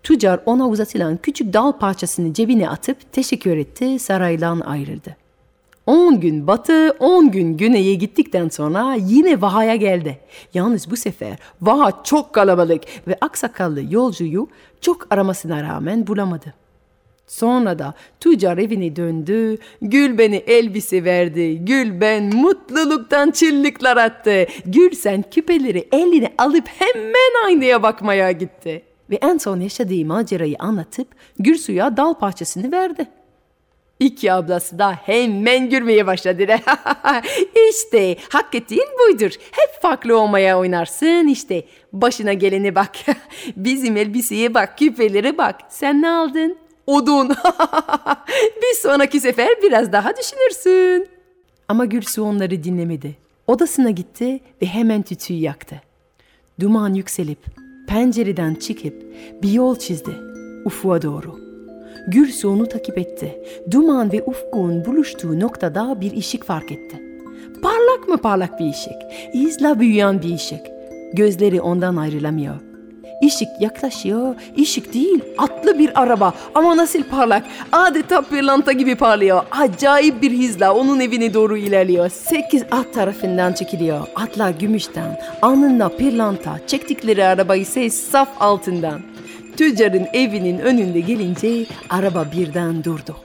Tüccar 0.02 0.40
ona 0.46 0.68
uzatılan 0.68 1.16
küçük 1.16 1.52
dal 1.52 1.72
parçasını 1.72 2.34
cebine 2.34 2.68
atıp 2.68 3.12
teşekkür 3.12 3.56
etti, 3.56 3.98
saraydan 3.98 4.60
ayrıldı. 4.60 5.16
On 5.86 6.20
gün 6.20 6.46
batı, 6.46 6.96
on 7.00 7.30
gün 7.30 7.56
güneye 7.56 7.94
gittikten 7.94 8.48
sonra 8.48 8.94
yine 8.94 9.40
Vaha'ya 9.40 9.76
geldi. 9.76 10.18
Yalnız 10.54 10.90
bu 10.90 10.96
sefer 10.96 11.38
Vaha 11.62 12.04
çok 12.04 12.32
kalabalık 12.32 12.82
ve 13.08 13.18
aksakallı 13.20 13.82
yolcuyu 13.94 14.48
çok 14.80 15.12
aramasına 15.12 15.62
rağmen 15.62 16.06
bulamadı. 16.06 16.54
Sonra 17.26 17.78
da 17.78 17.94
tüccar 18.20 18.58
evine 18.58 18.96
döndü, 18.96 19.58
Gülben'e 19.82 20.36
elbise 20.36 21.04
verdi, 21.04 21.58
Gülben 21.64 22.36
mutluluktan 22.36 23.30
çıllıklar 23.30 23.96
attı. 23.96 24.46
Gülsen 24.66 25.24
küpeleri 25.30 25.88
eline 25.92 26.34
alıp 26.38 26.68
hemen 26.68 27.46
aynaya 27.46 27.82
bakmaya 27.82 28.32
gitti. 28.32 28.82
Ve 29.10 29.16
en 29.16 29.38
son 29.38 29.60
yaşadığı 29.60 30.04
macerayı 30.04 30.56
anlatıp 30.58 31.08
Gürsu'ya 31.38 31.96
dal 31.96 32.14
parçasını 32.14 32.72
verdi. 32.72 33.06
İki 34.00 34.32
ablası 34.32 34.78
da 34.78 34.92
hemen 34.92 35.70
gülmeye 35.70 36.06
başladı. 36.06 36.46
işte 37.70 38.16
hak 38.28 38.54
ettiğin 38.54 38.88
buydur. 38.98 39.30
Hep 39.30 39.82
farklı 39.82 40.18
olmaya 40.18 40.58
oynarsın 40.58 41.28
işte. 41.28 41.64
Başına 41.92 42.32
gelene 42.32 42.74
bak. 42.74 42.90
Bizim 43.56 43.96
elbiseye 43.96 44.54
bak, 44.54 44.78
küpelere 44.78 45.38
bak. 45.38 45.60
Sen 45.68 46.02
ne 46.02 46.10
aldın? 46.10 46.65
Odun. 46.86 47.28
Bir 48.62 48.76
sonraki 48.82 49.20
sefer 49.20 49.48
biraz 49.62 49.92
daha 49.92 50.12
düşünürsün. 50.16 51.08
Ama 51.68 51.84
Gülsu 51.84 52.22
onları 52.22 52.64
dinlemedi. 52.64 53.16
Odasına 53.46 53.90
gitti 53.90 54.40
ve 54.62 54.66
hemen 54.66 55.02
tütüyü 55.02 55.40
yaktı. 55.40 55.80
Duman 56.60 56.94
yükselip 56.94 57.38
pencereden 57.88 58.54
çıkıp 58.54 58.94
bir 59.42 59.52
yol 59.52 59.76
çizdi 59.76 60.10
ufuğa 60.64 61.02
doğru. 61.02 61.40
Gürsu 62.08 62.50
onu 62.50 62.68
takip 62.68 62.98
etti. 62.98 63.42
Duman 63.70 64.12
ve 64.12 64.22
ufkun 64.22 64.84
buluştuğu 64.84 65.40
noktada 65.40 66.00
bir 66.00 66.16
ışık 66.16 66.44
fark 66.44 66.72
etti. 66.72 67.02
Parlak 67.62 68.08
mı 68.08 68.18
parlak 68.18 68.60
bir 68.60 68.70
ışık? 68.70 68.96
İzla 69.34 69.80
büyüyen 69.80 70.22
bir 70.22 70.34
ışık. 70.34 70.60
Gözleri 71.12 71.60
ondan 71.60 71.96
ayrılamıyor. 71.96 72.54
Işık 73.20 73.48
yaklaşıyor, 73.60 74.34
ışık 74.60 74.94
değil, 74.94 75.20
atlı 75.38 75.78
bir 75.78 76.02
araba 76.02 76.34
ama 76.54 76.76
nasıl 76.76 77.02
parlak, 77.02 77.44
adeta 77.72 78.22
pırlanta 78.22 78.72
gibi 78.72 78.94
parlıyor. 78.94 79.42
Acayip 79.50 80.22
bir 80.22 80.38
hızla 80.38 80.74
onun 80.74 81.00
evine 81.00 81.34
doğru 81.34 81.56
ilerliyor. 81.56 82.08
Sekiz 82.08 82.62
at 82.70 82.94
tarafından 82.94 83.52
çekiliyor. 83.52 84.06
Atlar 84.14 84.50
gümüşten, 84.50 85.20
alnında 85.42 85.88
pırlanta, 85.88 86.60
çektikleri 86.66 87.24
araba 87.24 87.56
ise 87.56 87.90
saf 87.90 88.28
altından. 88.40 89.00
Tüccarın 89.56 90.06
evinin 90.12 90.58
önünde 90.58 91.00
gelince 91.00 91.66
araba 91.90 92.26
birden 92.36 92.84
durdu. 92.84 93.16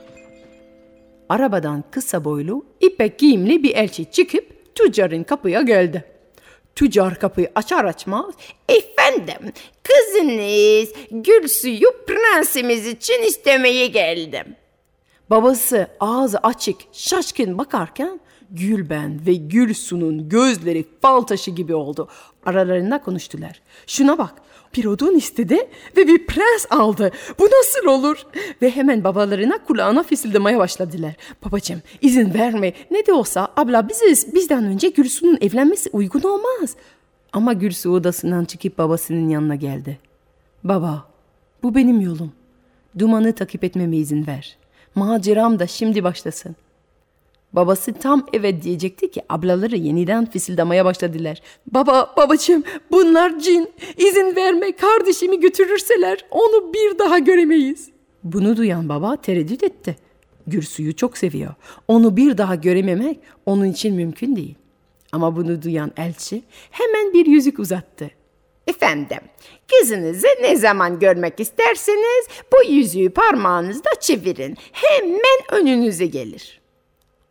Arabadan 1.28 1.84
kısa 1.90 2.24
boylu, 2.24 2.64
ipek 2.80 3.18
giyimli 3.18 3.62
bir 3.62 3.76
elçi 3.76 4.10
çıkıp 4.10 4.74
tüccarın 4.74 5.22
kapıya 5.22 5.62
geldi. 5.62 6.11
Tüccar 6.74 7.18
kapıyı 7.18 7.52
açar 7.54 7.84
açmaz 7.84 8.34
efendim 8.68 9.52
kızınız 9.82 10.88
Gülsu'yu 11.10 11.90
prensimiz 12.06 12.86
için 12.86 13.22
istemeye 13.22 13.86
geldim. 13.86 14.56
Babası 15.30 15.86
ağzı 16.00 16.38
açık 16.38 16.76
şaşkın 16.92 17.58
bakarken 17.58 18.20
Gülben 18.50 19.26
ve 19.26 19.34
Gülsu'nun 19.34 20.28
gözleri 20.28 20.84
fal 21.02 21.20
taşı 21.20 21.50
gibi 21.50 21.74
oldu. 21.74 22.08
Aralarında 22.46 23.02
konuştular. 23.02 23.60
Şuna 23.86 24.18
bak 24.18 24.34
bir 24.74 24.84
odun 24.84 25.16
istedi 25.16 25.68
ve 25.96 26.06
bir 26.06 26.26
prens 26.26 26.66
aldı. 26.70 27.10
Bu 27.38 27.44
nasıl 27.44 27.86
olur? 27.86 28.26
Ve 28.62 28.70
hemen 28.70 29.04
babalarına 29.04 29.58
kulağına 29.64 30.02
fısıldamaya 30.02 30.58
başladılar. 30.58 31.14
Babacığım 31.44 31.82
izin 32.00 32.34
verme. 32.34 32.72
Ne 32.90 33.06
de 33.06 33.12
olsa 33.12 33.48
abla 33.56 33.88
biziz. 33.88 34.34
Bizden 34.34 34.64
önce 34.64 34.88
Gülsu'nun 34.88 35.38
evlenmesi 35.40 35.90
uygun 35.92 36.22
olmaz. 36.22 36.76
Ama 37.32 37.52
Gülsu 37.52 37.90
odasından 37.90 38.44
çıkıp 38.44 38.78
babasının 38.78 39.28
yanına 39.28 39.54
geldi. 39.54 39.98
Baba 40.64 41.06
bu 41.62 41.74
benim 41.74 42.00
yolum. 42.00 42.32
Dumanı 42.98 43.32
takip 43.32 43.64
etmeme 43.64 43.96
izin 43.96 44.26
ver. 44.26 44.56
Maceram 44.94 45.58
da 45.58 45.66
şimdi 45.66 46.04
başlasın. 46.04 46.56
Babası 47.52 47.92
tam 47.92 48.26
evet 48.32 48.62
diyecekti 48.62 49.10
ki 49.10 49.22
ablaları 49.28 49.76
yeniden 49.76 50.30
fısıldamaya 50.30 50.84
başladılar. 50.84 51.42
Baba, 51.66 52.14
babacığım 52.16 52.64
bunlar 52.90 53.38
cin. 53.38 53.70
İzin 53.96 54.36
verme 54.36 54.72
kardeşimi 54.72 55.40
götürürseler 55.40 56.24
onu 56.30 56.74
bir 56.74 56.98
daha 56.98 57.18
göremeyiz. 57.18 57.88
Bunu 58.24 58.56
duyan 58.56 58.88
baba 58.88 59.16
tereddüt 59.16 59.62
etti. 59.62 59.96
Gürsu'yu 60.46 60.96
çok 60.96 61.18
seviyor. 61.18 61.54
Onu 61.88 62.16
bir 62.16 62.38
daha 62.38 62.54
görememek 62.54 63.18
onun 63.46 63.64
için 63.64 63.94
mümkün 63.94 64.36
değil. 64.36 64.54
Ama 65.12 65.36
bunu 65.36 65.62
duyan 65.62 65.92
elçi 65.96 66.42
hemen 66.70 67.12
bir 67.12 67.26
yüzük 67.26 67.58
uzattı. 67.58 68.10
Efendim, 68.66 69.20
kızınızı 69.70 70.26
ne 70.42 70.56
zaman 70.56 70.98
görmek 70.98 71.40
isterseniz 71.40 72.26
bu 72.52 72.72
yüzüğü 72.72 73.10
parmağınızda 73.10 73.90
çevirin. 74.00 74.56
Hemen 74.72 75.60
önünüze 75.60 76.06
gelir.'' 76.06 76.61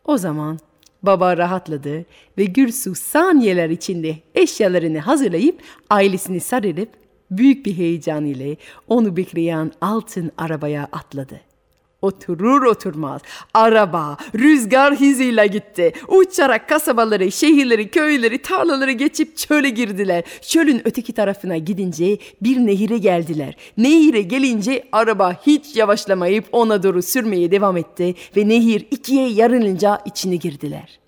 O 0.04 0.18
zaman 0.18 0.58
baba 1.02 1.36
rahatladı 1.36 2.04
ve 2.38 2.44
Gürsu 2.44 2.94
saniyeler 2.94 3.70
içinde 3.70 4.16
eşyalarını 4.34 4.98
hazırlayıp 4.98 5.62
ailesini 5.90 6.40
sarılıp 6.40 6.88
büyük 7.30 7.66
bir 7.66 7.76
heyecan 7.76 8.24
ile 8.24 8.56
onu 8.88 9.16
bekleyen 9.16 9.72
altın 9.80 10.30
arabaya 10.38 10.88
atladı. 10.92 11.51
Oturur 12.02 12.62
oturmaz 12.62 13.22
araba 13.54 14.16
rüzgar 14.34 15.00
hızıyla 15.00 15.46
gitti. 15.46 15.92
Uçarak 16.08 16.68
kasabaları, 16.68 17.32
şehirleri, 17.32 17.90
köyleri, 17.90 18.42
tarlaları 18.42 18.92
geçip 18.92 19.36
çöle 19.36 19.70
girdiler. 19.70 20.24
Çölün 20.40 20.82
öteki 20.84 21.12
tarafına 21.12 21.56
gidince 21.56 22.18
bir 22.42 22.56
nehire 22.56 22.98
geldiler. 22.98 23.56
Nehire 23.78 24.22
gelince 24.22 24.84
araba 24.92 25.32
hiç 25.46 25.76
yavaşlamayıp 25.76 26.44
ona 26.52 26.82
doğru 26.82 27.02
sürmeye 27.02 27.50
devam 27.50 27.76
etti 27.76 28.14
ve 28.36 28.48
nehir 28.48 28.86
ikiye 28.90 29.28
yarılınca 29.28 29.98
içine 30.06 30.36
girdiler. 30.36 30.98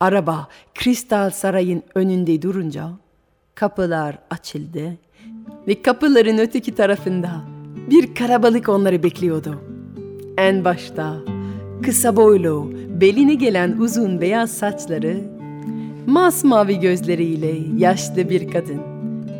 Araba 0.00 0.48
Kristal 0.74 1.30
Saray'ın 1.30 1.82
önünde 1.94 2.42
durunca 2.42 2.90
kapılar 3.54 4.18
açıldı 4.30 4.96
ve 5.68 5.82
kapıların 5.82 6.38
öteki 6.38 6.74
tarafında 6.74 7.44
bir 7.90 8.14
karabalık 8.14 8.68
onları 8.68 9.02
bekliyordu. 9.02 9.73
En 10.38 10.64
başta 10.64 11.16
kısa 11.82 12.16
boylu, 12.16 12.70
beline 13.00 13.34
gelen 13.34 13.76
uzun 13.78 14.20
beyaz 14.20 14.50
saçları, 14.50 15.20
masmavi 16.06 16.80
gözleriyle 16.80 17.56
yaşlı 17.76 18.30
bir 18.30 18.50
kadın 18.50 18.80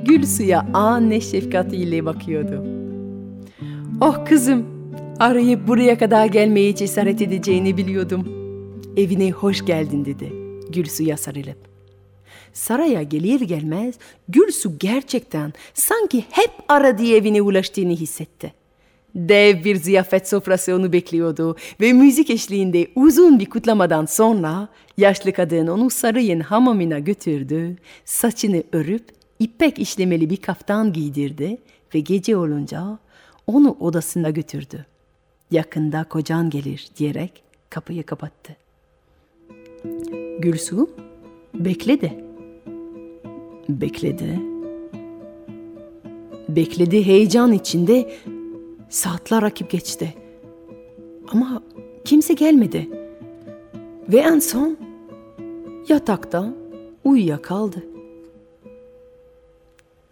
gül 0.04 0.26
suya 0.26 0.66
anne 0.72 1.20
şefkatiyle 1.20 2.04
bakıyordu. 2.04 2.64
Oh 4.00 4.26
kızım, 4.26 4.66
arayıp 5.20 5.68
buraya 5.68 5.98
kadar 5.98 6.26
gelmeye 6.26 6.74
cesaret 6.74 7.22
edeceğini 7.22 7.76
biliyordum. 7.76 8.28
Evine 8.96 9.30
hoş 9.30 9.64
geldin 9.64 10.04
dedi 10.04 10.32
Gülsu'ya 10.70 11.16
sarılıp. 11.16 11.58
Saraya 12.52 13.02
gelir 13.02 13.40
gelmez 13.40 13.94
Gülsu 14.28 14.78
gerçekten 14.78 15.52
sanki 15.74 16.24
hep 16.30 16.50
aradığı 16.68 17.06
evine 17.06 17.42
ulaştığını 17.42 17.92
hissetti. 17.92 18.63
Dev 19.14 19.64
bir 19.64 19.76
ziyafet 19.76 20.28
sofrası 20.28 20.74
onu 20.74 20.92
bekliyordu 20.92 21.56
ve 21.80 21.92
müzik 21.92 22.30
eşliğinde 22.30 22.86
uzun 22.94 23.38
bir 23.38 23.50
kutlamadan 23.50 24.06
sonra 24.06 24.68
yaşlı 24.96 25.32
kadın 25.32 25.66
onu 25.66 25.90
sarayın 25.90 26.40
hamamına 26.40 26.98
götürdü, 26.98 27.76
saçını 28.04 28.62
örüp 28.72 29.04
ipek 29.38 29.78
işlemeli 29.78 30.30
bir 30.30 30.36
kaftan 30.36 30.92
giydirdi 30.92 31.58
ve 31.94 32.00
gece 32.00 32.36
olunca 32.36 32.98
onu 33.46 33.76
odasına 33.80 34.30
götürdü. 34.30 34.86
Yakında 35.50 36.04
kocan 36.04 36.50
gelir 36.50 36.88
diyerek 36.96 37.42
kapıyı 37.70 38.02
kapattı. 38.02 38.56
Gülsu 40.38 40.90
bekledi. 41.54 42.24
Bekledi. 43.68 44.40
Bekledi 46.48 47.06
heyecan 47.06 47.52
içinde 47.52 48.16
Saatler 48.94 49.42
akıp 49.42 49.70
geçti. 49.70 50.14
Ama 51.28 51.62
kimse 52.04 52.34
gelmedi. 52.34 52.88
Ve 54.08 54.18
en 54.18 54.38
son 54.38 54.78
yatakta 55.88 56.54
uyuyakaldı. 57.04 57.84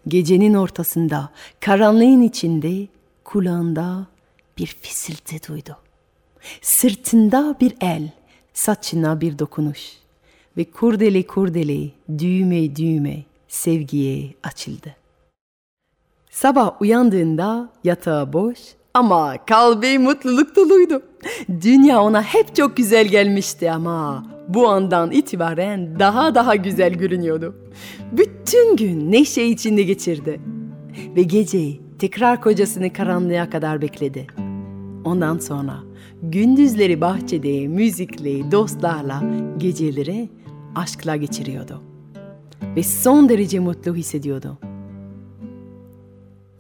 Gecenin 0.09 0.55
ortasında, 0.55 1.31
karanlığın 1.61 2.21
içinde, 2.23 2.89
kulağında 3.25 4.07
bir 4.59 4.77
fısıltı 4.83 5.49
duydu. 5.49 5.77
Sırtında 6.63 7.57
bir 7.61 7.77
el, 7.81 8.11
saçına 8.55 9.21
bir 9.21 9.39
dokunuş 9.39 9.93
ve 10.57 10.65
kurdele 10.65 11.27
kurdele, 11.27 11.91
düğme 12.19 12.77
düğme 12.77 13.23
sevgiye 13.49 14.35
açıldı. 14.43 15.02
Sabah 16.33 16.83
uyandığında 16.83 17.69
yatağı 17.85 18.33
boş 18.33 18.59
ama 18.95 19.35
kalbi 19.47 19.99
mutluluk 19.99 20.57
doluydu. 20.57 21.03
Dünya 21.63 22.03
ona 22.03 22.23
hep 22.23 22.55
çok 22.57 22.77
güzel 22.77 23.09
gelmişti 23.09 23.71
ama 23.71 24.27
bu 24.49 24.69
andan 24.69 25.11
itibaren 25.11 25.99
daha 25.99 26.35
daha 26.35 26.57
güzel 26.57 26.95
görünüyordu. 26.95 27.57
Bütün 28.13 28.77
gün 28.77 29.13
neşe 29.13 29.43
içinde 29.43 29.83
geçirdi. 29.83 30.41
Ve 31.17 31.23
gece 31.23 31.69
tekrar 31.99 32.41
kocasını 32.41 32.93
karanlığa 32.93 33.51
kadar 33.51 33.83
bekledi. 33.83 34.27
Ondan 35.05 35.39
sonra 35.39 35.77
gündüzleri 36.23 37.01
bahçede 37.01 37.69
müzikle, 37.69 38.53
dostlarla, 38.53 39.23
geceleri 39.59 40.29
aşkla 40.75 41.17
geçiriyordu. 41.17 41.83
Ve 42.77 42.83
son 42.83 43.29
derece 43.29 43.61
mutlu 43.61 43.95
hissediyordu. 43.95 44.59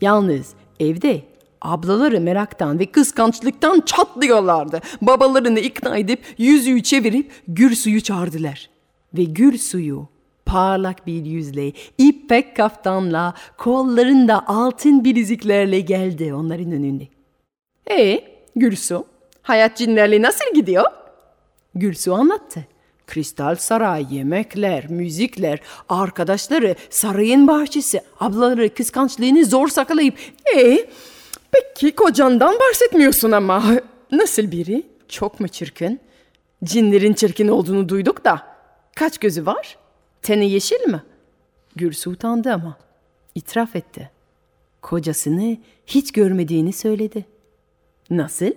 Yalnız 0.03 0.55
evde 0.81 1.23
ablaları 1.61 2.21
meraktan 2.21 2.79
ve 2.79 2.87
kıskançlıktan 2.87 3.81
çatlıyorlardı. 3.81 4.81
Babalarını 5.03 5.61
ikna 5.61 5.97
edip 5.97 6.25
yüzüğü 6.39 6.83
çevirip 6.83 7.33
gür 7.49 7.75
suyu 7.75 8.01
çağırdılar. 8.01 8.71
Ve 9.15 9.25
gür 9.25 9.59
suyu 9.59 10.09
parlak 10.47 11.07
bir 11.07 11.25
yüzle, 11.25 11.73
ipek 11.99 12.57
kaftanla, 12.57 13.35
kollarında 13.59 14.49
altın 14.49 15.05
bileziklerle 15.05 15.81
geldi 15.81 16.35
onların 16.35 16.73
önünde. 16.73 17.09
E 17.91 18.33
Gülsu, 18.57 19.07
hayat 19.43 19.77
cinlerle 19.77 20.23
nasıl 20.23 20.55
gidiyor? 20.55 20.85
Gülsu 21.75 22.15
anlattı. 22.15 22.67
Kristal 23.13 23.57
saray, 23.57 24.07
yemekler, 24.11 24.91
müzikler, 24.91 25.61
arkadaşları, 25.89 26.75
sarayın 26.91 27.47
bahçesi, 27.47 28.01
ablaları 28.21 28.75
kıskançlığını 28.75 29.45
zor 29.45 29.69
sakalayıp... 29.69 30.19
E 30.57 30.89
peki 31.51 31.95
kocandan 31.95 32.55
bahsetmiyorsun 32.61 33.33
ama. 33.33 33.65
Nasıl 34.13 34.51
biri? 34.51 34.83
Çok 35.09 35.41
mu 35.41 35.49
çirkin? 35.49 36.01
Cinlerin 36.65 37.13
çirkin 37.13 37.49
olduğunu 37.49 37.89
duyduk 37.89 38.25
da. 38.25 38.47
Kaç 38.97 39.19
gözü 39.19 39.47
var? 39.47 39.79
Teni 40.23 40.51
yeşil 40.51 40.89
mi? 40.89 41.03
Gülsü 41.77 42.11
utandı 42.11 42.53
ama. 42.53 42.77
itiraf 43.35 43.77
etti. 43.77 44.11
Kocasını 44.83 45.57
hiç 45.87 46.13
görmediğini 46.13 46.73
söyledi. 46.73 47.25
Nasıl? 48.11 48.53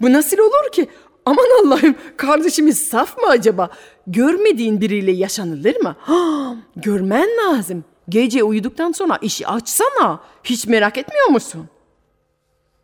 Bu 0.00 0.12
nasıl 0.12 0.38
olur 0.38 0.72
ki? 0.72 0.88
Aman 1.26 1.46
Allah'ım 1.64 1.94
kardeşimiz 2.16 2.78
saf 2.78 3.18
mı 3.18 3.28
acaba? 3.28 3.70
Görmediğin 4.06 4.80
biriyle 4.80 5.12
yaşanılır 5.12 5.76
mı? 5.76 5.96
Ha, 5.98 6.56
görmen 6.76 7.28
lazım. 7.28 7.84
Gece 8.08 8.42
uyuduktan 8.42 8.92
sonra 8.92 9.18
işi 9.22 9.46
açsana. 9.46 10.20
Hiç 10.44 10.66
merak 10.66 10.98
etmiyor 10.98 11.26
musun? 11.28 11.68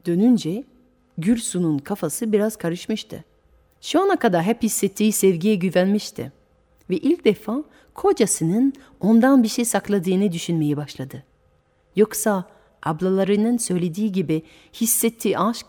Dönünce 0.07 0.65
Gülsu'nun 1.19 1.79
kafası 1.79 2.33
biraz 2.33 2.57
karışmıştı. 2.57 3.25
Şu 3.81 4.03
ana 4.03 4.17
kadar 4.17 4.43
hep 4.43 4.63
hissettiği 4.63 5.13
sevgiye 5.13 5.55
güvenmişti. 5.55 6.33
Ve 6.91 6.97
ilk 6.97 7.25
defa 7.25 7.65
kocasının 7.95 8.73
ondan 9.01 9.43
bir 9.43 9.49
şey 9.49 9.65
sakladığını 9.65 10.33
düşünmeye 10.33 10.77
başladı. 10.77 11.23
Yoksa 11.97 12.45
ablalarının 12.83 13.57
söylediği 13.57 14.13
gibi 14.13 14.43
hissettiği 14.75 15.39
aşk, 15.39 15.67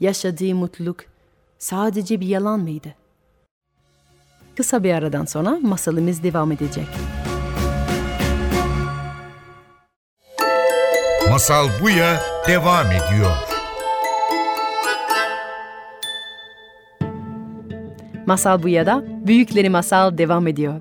yaşadığı 0.00 0.54
mutluluk 0.54 1.11
sadece 1.62 2.20
bir 2.20 2.26
yalan 2.26 2.60
mıydı? 2.60 2.94
Kısa 4.56 4.84
bir 4.84 4.94
aradan 4.94 5.24
sonra 5.24 5.58
masalımız 5.62 6.22
devam 6.22 6.52
edecek. 6.52 6.86
Masal 11.30 11.68
Buya 11.82 12.20
devam 12.48 12.86
ediyor. 12.86 13.36
Masal 18.26 18.62
Buya'da 18.62 19.04
Büyükleri 19.26 19.70
Masal 19.70 20.18
devam 20.18 20.46
ediyor. 20.46 20.80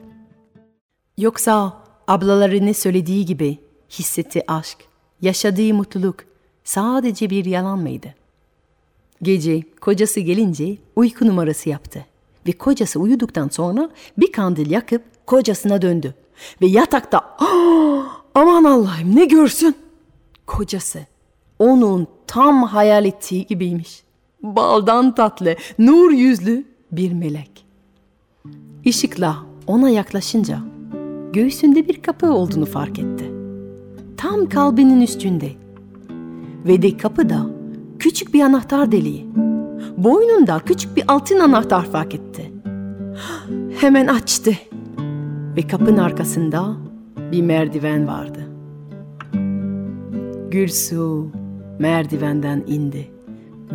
Yoksa 1.18 1.74
ablalarının 2.08 2.72
söylediği 2.72 3.26
gibi 3.26 3.58
hissettiği 3.90 4.44
aşk, 4.48 4.78
yaşadığı 5.22 5.74
mutluluk 5.74 6.16
sadece 6.64 7.30
bir 7.30 7.46
yalan 7.46 7.80
mıydı? 7.80 8.21
Gece 9.22 9.62
kocası 9.82 10.20
gelince 10.20 10.78
uyku 10.96 11.28
numarası 11.28 11.70
yaptı 11.70 12.06
ve 12.48 12.52
kocası 12.52 13.00
uyuduktan 13.00 13.48
sonra 13.50 13.90
bir 14.18 14.32
kandil 14.32 14.72
yakıp 14.72 15.02
kocasına 15.26 15.82
döndü 15.82 16.16
ve 16.62 16.68
yatakta 16.68 17.22
"Ah, 17.40 18.22
aman 18.36 18.64
Allah'ım 18.64 19.16
ne 19.16 19.26
görsün? 19.26 19.76
Kocası 20.48 21.00
onun 21.60 22.08
tam 22.28 22.64
hayal 22.64 23.06
ettiği 23.06 23.46
gibiymiş. 23.46 24.04
Baldan 24.44 25.16
tatlı, 25.16 25.56
nur 25.80 26.12
yüzlü 26.12 26.64
bir 26.92 27.12
melek. 27.12 27.66
Işıkla 28.86 29.38
ona 29.68 29.90
yaklaşınca 29.90 30.60
göğsünde 31.34 31.88
bir 31.88 32.02
kapı 32.02 32.34
olduğunu 32.34 32.66
fark 32.66 33.00
etti. 33.00 33.32
Tam 34.18 34.50
kalbinin 34.50 35.02
üstünde. 35.02 35.52
Ve 36.68 36.82
de 36.82 36.98
kapıda 36.98 37.61
küçük 38.02 38.34
bir 38.34 38.42
anahtar 38.42 38.92
deliği. 38.92 39.28
Boynunda 39.98 40.60
küçük 40.66 40.98
bir 40.98 41.04
altın 41.08 41.40
anahtar 41.40 41.86
fark 41.86 42.16
etti. 42.16 42.52
Hemen 43.80 44.08
açtı. 44.08 44.52
Ve 45.58 45.68
kapının 45.68 45.98
arkasında 45.98 46.76
bir 47.32 47.42
merdiven 47.42 48.08
vardı. 48.08 48.40
Gülsu 50.52 51.28
merdivenden 51.80 52.64
indi 52.68 53.12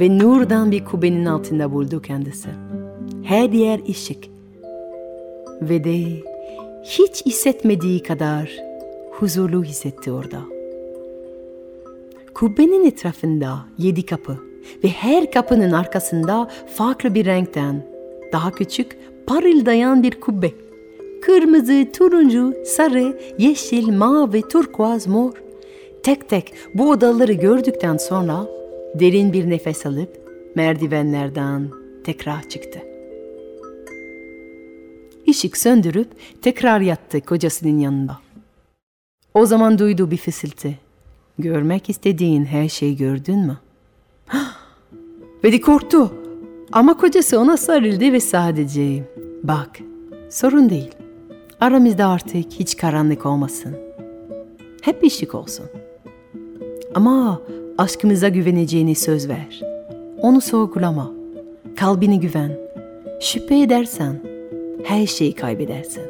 ve 0.00 0.18
nurdan 0.18 0.70
bir 0.70 0.84
kubbenin 0.84 1.26
altında 1.26 1.72
buldu 1.72 2.02
kendisi. 2.02 2.48
Her 3.22 3.50
yer 3.50 3.80
ışık 3.88 4.24
ve 5.62 5.84
de 5.84 6.22
hiç 6.82 7.26
hissetmediği 7.26 8.02
kadar 8.02 8.50
huzurlu 9.10 9.64
hissetti 9.64 10.12
orada. 10.12 10.55
Kubbenin 12.36 12.84
etrafında 12.84 13.58
yedi 13.78 14.06
kapı 14.06 14.38
ve 14.84 14.88
her 14.88 15.30
kapının 15.30 15.72
arkasında 15.72 16.50
farklı 16.74 17.14
bir 17.14 17.26
renkten 17.26 17.86
daha 18.32 18.50
küçük 18.50 18.98
parıldayan 19.26 20.02
bir 20.02 20.20
kubbe. 20.20 20.50
Kırmızı, 21.22 21.86
turuncu, 21.98 22.54
sarı, 22.66 23.18
yeşil, 23.38 23.88
mavi, 23.88 24.42
turkuaz, 24.42 25.06
mor. 25.06 25.32
Tek 26.02 26.28
tek 26.28 26.54
bu 26.74 26.90
odaları 26.90 27.32
gördükten 27.32 27.96
sonra 27.96 28.46
derin 28.94 29.32
bir 29.32 29.50
nefes 29.50 29.86
alıp 29.86 30.20
merdivenlerden 30.54 31.68
tekrar 32.04 32.48
çıktı. 32.48 32.78
Işık 35.26 35.56
söndürüp 35.56 36.08
tekrar 36.42 36.80
yattı 36.80 37.20
kocasının 37.20 37.78
yanında. 37.78 38.18
O 39.34 39.46
zaman 39.46 39.78
duydu 39.78 40.10
bir 40.10 40.16
fısıltı. 40.16 40.85
Görmek 41.38 41.90
istediğin 41.90 42.44
her 42.44 42.68
şeyi 42.68 42.96
gördün 42.96 43.38
mü? 43.38 43.58
ve 45.44 45.52
de 45.52 45.60
korktu. 45.60 46.12
Ama 46.72 46.96
kocası 46.96 47.40
ona 47.40 47.56
sarıldı 47.56 48.12
ve 48.12 48.20
sadece 48.20 49.04
bak 49.42 49.70
sorun 50.30 50.70
değil. 50.70 50.90
Aramızda 51.60 52.08
artık 52.08 52.52
hiç 52.52 52.76
karanlık 52.76 53.26
olmasın. 53.26 53.76
Hep 54.82 55.02
ışık 55.02 55.34
olsun. 55.34 55.66
Ama 56.94 57.40
aşkımıza 57.78 58.28
güveneceğini 58.28 58.94
söz 58.94 59.28
ver. 59.28 59.60
Onu 60.20 60.40
sorgulama. 60.40 61.12
Kalbini 61.76 62.20
güven. 62.20 62.58
Şüphe 63.20 63.60
edersen 63.60 64.20
her 64.84 65.06
şeyi 65.06 65.32
kaybedersin. 65.34 66.02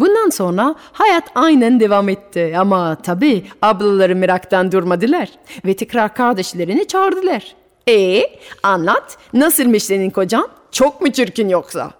Bundan 0.00 0.30
sonra 0.30 0.74
hayat 0.92 1.24
aynen 1.34 1.80
devam 1.80 2.08
etti 2.08 2.54
ama 2.58 2.96
tabii 3.02 3.44
ablaları 3.62 4.16
meraktan 4.16 4.72
durmadılar 4.72 5.28
ve 5.64 5.76
tekrar 5.76 6.14
kardeşlerini 6.14 6.86
çağırdılar. 6.86 7.54
E 7.88 8.22
anlat 8.62 9.18
nasılmış 9.32 9.82
senin 9.84 10.10
kocan? 10.10 10.48
Çok 10.72 11.00
mu 11.00 11.12
çirkin 11.12 11.48
yoksa? 11.48 11.90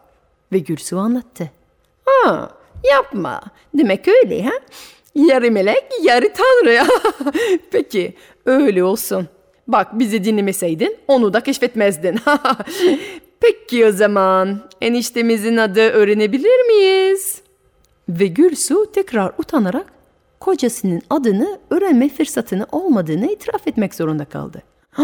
Ve 0.52 0.58
Gülsu 0.58 0.98
anlattı. 0.98 1.50
Ha 2.04 2.50
yapma 2.90 3.40
demek 3.74 4.08
öyle 4.08 4.42
ha? 4.42 4.52
Yarı 5.14 5.50
melek 5.50 5.84
yarı 6.02 6.32
tanrı. 6.32 6.86
Peki 7.70 8.14
öyle 8.46 8.84
olsun. 8.84 9.28
Bak 9.68 9.98
bizi 9.98 10.24
dinlemeseydin 10.24 10.96
onu 11.08 11.32
da 11.32 11.40
keşfetmezdin. 11.40 12.20
Peki 13.40 13.86
o 13.86 13.92
zaman 13.92 14.60
eniştemizin 14.80 15.56
adı 15.56 15.80
öğrenebilir 15.80 16.66
miyiz? 16.66 17.42
Ve 18.08 18.26
Gülsu 18.26 18.92
tekrar 18.92 19.32
utanarak 19.38 19.92
kocasının 20.40 21.02
adını 21.10 21.58
öğrenme 21.70 22.08
fırsatını 22.08 22.66
olmadığını 22.72 23.32
itiraf 23.32 23.68
etmek 23.68 23.94
zorunda 23.94 24.24
kaldı. 24.24 24.62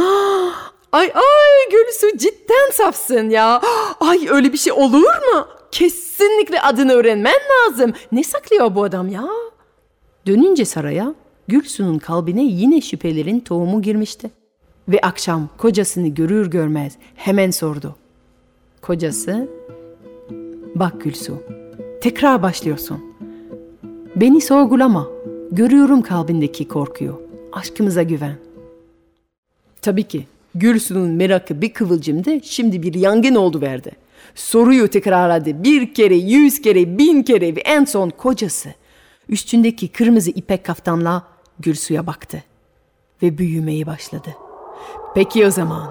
Ay 0.93 1.13
ay 1.15 1.71
Gülsu 1.71 2.19
cidden 2.19 2.71
safsın 2.73 3.31
ya. 3.31 3.61
Ay 4.01 4.29
öyle 4.31 4.53
bir 4.53 4.59
şey 4.59 4.73
olur 4.73 5.03
mu? 5.33 5.47
Kesinlikle 5.73 6.61
adını 6.61 6.93
öğrenmen 6.93 7.35
lazım. 7.51 7.93
Ne 8.13 8.25
saklıyor 8.25 8.75
bu 8.75 8.85
adam 8.85 9.09
ya? 9.09 9.29
Dönünce 10.27 10.65
saraya 10.65 11.15
Gülsu'nun 11.49 11.99
kalbine 11.99 12.45
yine 12.45 12.81
şüphelerin 12.81 13.41
tohumu 13.41 13.83
girmişti. 13.83 14.31
Ve 14.89 15.01
akşam 15.01 15.49
kocasını 15.59 16.09
görür 16.09 16.51
görmez 16.51 16.93
hemen 17.15 17.51
sordu. 17.51 17.97
Kocası, 18.83 19.49
bak 20.75 21.01
Gülsu, 21.01 21.43
tekrar 22.05 22.43
başlıyorsun. 22.43 23.17
Beni 24.17 24.41
sorgulama, 24.41 25.09
görüyorum 25.53 26.03
kalbindeki 26.03 26.69
korkuyu, 26.69 27.23
aşkımıza 27.53 28.03
güven. 28.03 28.37
Tabii 29.83 30.03
ki 30.03 30.27
Gülsu'nun 30.55 31.11
merakı 31.11 31.63
bir 31.63 31.73
kıvılcımda 31.73 32.41
şimdi 32.41 32.83
bir 32.83 32.95
yangın 32.95 33.35
oldu 33.35 33.61
verdi. 33.61 33.93
Soruyu 34.35 34.89
tekrarladı 34.89 35.65
bir 35.65 35.95
kere, 35.95 36.15
yüz 36.15 36.63
kere, 36.63 36.99
bin 36.99 37.23
kere 37.23 37.57
ve 37.57 37.61
en 37.61 37.85
son 37.85 38.11
kocası 38.11 38.75
üstündeki 39.29 39.89
kırmızı 39.89 40.31
ipek 40.31 40.65
kaftanla 40.65 41.23
Gülsu'ya 41.61 42.07
baktı 42.07 42.43
ve 43.23 43.39
büyümeye 43.39 43.87
başladı. 43.87 44.44
Peki 45.15 45.47
o 45.47 45.51
zaman 45.51 45.83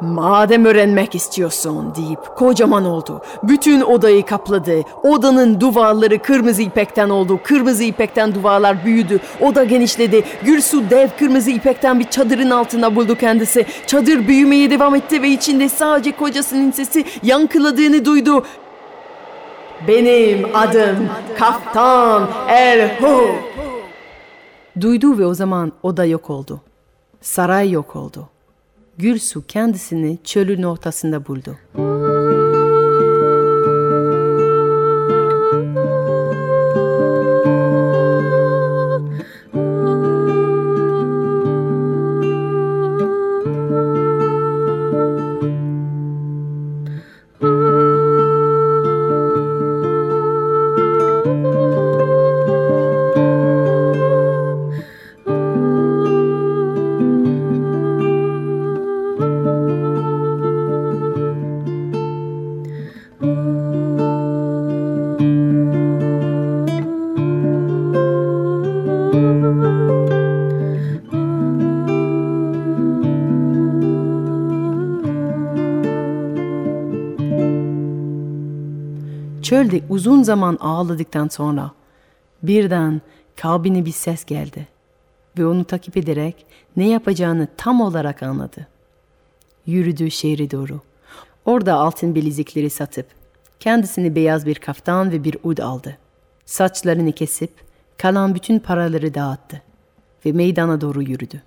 madem 0.00 0.64
öğrenmek 0.64 1.14
istiyorsun 1.14 1.94
deyip 1.94 2.36
kocaman 2.36 2.84
oldu. 2.84 3.20
Bütün 3.42 3.80
odayı 3.80 4.26
kapladı. 4.26 4.82
Odanın 5.02 5.60
duvarları 5.60 6.18
kırmızı 6.22 6.62
ipekten 6.62 7.08
oldu. 7.08 7.40
Kırmızı 7.44 7.84
ipekten 7.84 8.34
duvarlar 8.34 8.84
büyüdü. 8.84 9.20
Oda 9.40 9.64
genişledi. 9.64 10.24
Gülsu 10.44 10.90
dev 10.90 11.08
kırmızı 11.18 11.50
ipekten 11.50 12.00
bir 12.00 12.04
çadırın 12.04 12.50
altında 12.50 12.96
buldu 12.96 13.14
kendisi. 13.14 13.66
Çadır 13.86 14.28
büyümeye 14.28 14.70
devam 14.70 14.94
etti 14.94 15.22
ve 15.22 15.28
içinde 15.28 15.68
sadece 15.68 16.16
kocasının 16.16 16.70
sesi 16.70 17.04
yankıladığını 17.22 18.04
duydu. 18.04 18.44
Benim 19.88 20.56
adım 20.56 21.08
Kaftan 21.38 22.28
Erhu. 22.48 23.20
Duydu 24.80 25.18
ve 25.18 25.26
o 25.26 25.34
zaman 25.34 25.72
oda 25.82 26.04
yok 26.04 26.30
oldu. 26.30 26.60
Saray 27.20 27.70
yok 27.70 27.96
oldu. 27.96 28.28
Gülsu 29.00 29.46
kendisini 29.46 30.18
çölün 30.24 30.62
ortasında 30.62 31.26
buldu. 31.26 31.56
Herhalde 79.70 79.86
uzun 79.88 80.22
zaman 80.22 80.58
ağladıktan 80.60 81.28
sonra 81.28 81.70
birden 82.42 83.00
kalbine 83.36 83.84
bir 83.84 83.92
ses 83.92 84.24
geldi 84.24 84.68
ve 85.38 85.46
onu 85.46 85.64
takip 85.64 85.96
ederek 85.96 86.46
ne 86.76 86.88
yapacağını 86.88 87.48
tam 87.56 87.80
olarak 87.80 88.22
anladı. 88.22 88.66
Yürüdü 89.66 90.10
şehre 90.10 90.50
doğru. 90.50 90.80
Orada 91.44 91.74
altın 91.74 92.14
bilezikleri 92.14 92.70
satıp 92.70 93.06
kendisini 93.60 94.14
beyaz 94.14 94.46
bir 94.46 94.54
kaftan 94.54 95.12
ve 95.12 95.24
bir 95.24 95.36
ud 95.42 95.58
aldı. 95.58 95.96
Saçlarını 96.44 97.12
kesip 97.12 97.50
kalan 97.98 98.34
bütün 98.34 98.58
paraları 98.58 99.14
dağıttı 99.14 99.62
ve 100.26 100.32
meydana 100.32 100.80
doğru 100.80 101.02
yürüdü. 101.02 101.42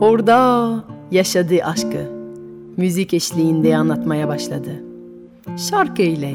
Orada 0.00 0.84
yaşadığı 1.10 1.64
aşkı 1.64 2.12
müzik 2.76 3.14
eşliğinde 3.14 3.76
anlatmaya 3.76 4.28
başladı. 4.28 4.85
Şarkı 5.56 6.02
ile, 6.02 6.32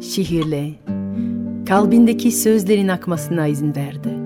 şiirle, 0.00 0.70
kalbindeki 1.68 2.32
sözlerin 2.32 2.88
akmasına 2.88 3.46
izin 3.46 3.74
verdi. 3.76 4.18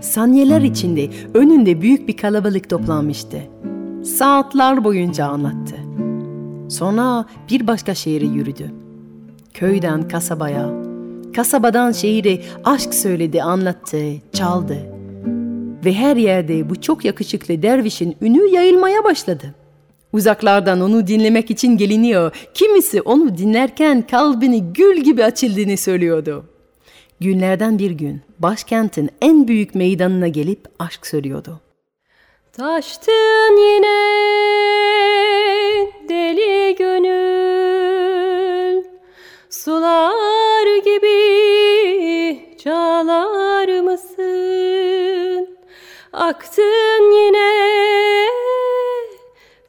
Saniyeler 0.00 0.60
içinde 0.60 1.08
önünde 1.34 1.80
büyük 1.80 2.08
bir 2.08 2.16
kalabalık 2.16 2.70
toplanmıştı. 2.70 3.38
Saatler 4.04 4.84
boyunca 4.84 5.26
anlattı. 5.26 5.76
Sonra 6.68 7.24
bir 7.50 7.66
başka 7.66 7.94
şehre 7.94 8.24
yürüdü. 8.24 8.72
Köyden 9.54 10.08
kasabaya, 10.08 10.70
kasabadan 11.36 11.92
şehire 11.92 12.42
aşk 12.64 12.94
söyledi, 12.94 13.42
anlattı, 13.42 13.98
çaldı. 14.32 14.76
Ve 15.84 15.94
her 15.94 16.16
yerde 16.16 16.70
bu 16.70 16.80
çok 16.80 17.04
yakışıklı 17.04 17.62
dervişin 17.62 18.16
ünü 18.20 18.48
yayılmaya 18.48 19.04
başladı. 19.04 19.54
Uzaklardan 20.16 20.80
onu 20.80 21.06
dinlemek 21.06 21.50
için 21.50 21.76
geliniyor. 21.76 22.32
Kimisi 22.54 23.02
onu 23.02 23.38
dinlerken 23.38 24.06
kalbini 24.06 24.72
gül 24.72 24.96
gibi 24.96 25.24
açıldığını 25.24 25.76
söylüyordu. 25.76 26.44
Günlerden 27.20 27.78
bir 27.78 27.90
gün 27.90 28.20
başkentin 28.38 29.10
en 29.22 29.48
büyük 29.48 29.74
meydanına 29.74 30.28
gelip 30.28 30.60
aşk 30.78 31.06
söylüyordu. 31.06 31.60
Taştın 32.52 33.56
yine 33.74 33.98
deli 36.08 36.74
gönül 36.78 38.84
Sular 39.50 40.84
gibi 40.84 42.56
çalar 42.58 43.80
mısın? 43.80 45.56
Aktın 46.12 47.24
yine 47.24 47.76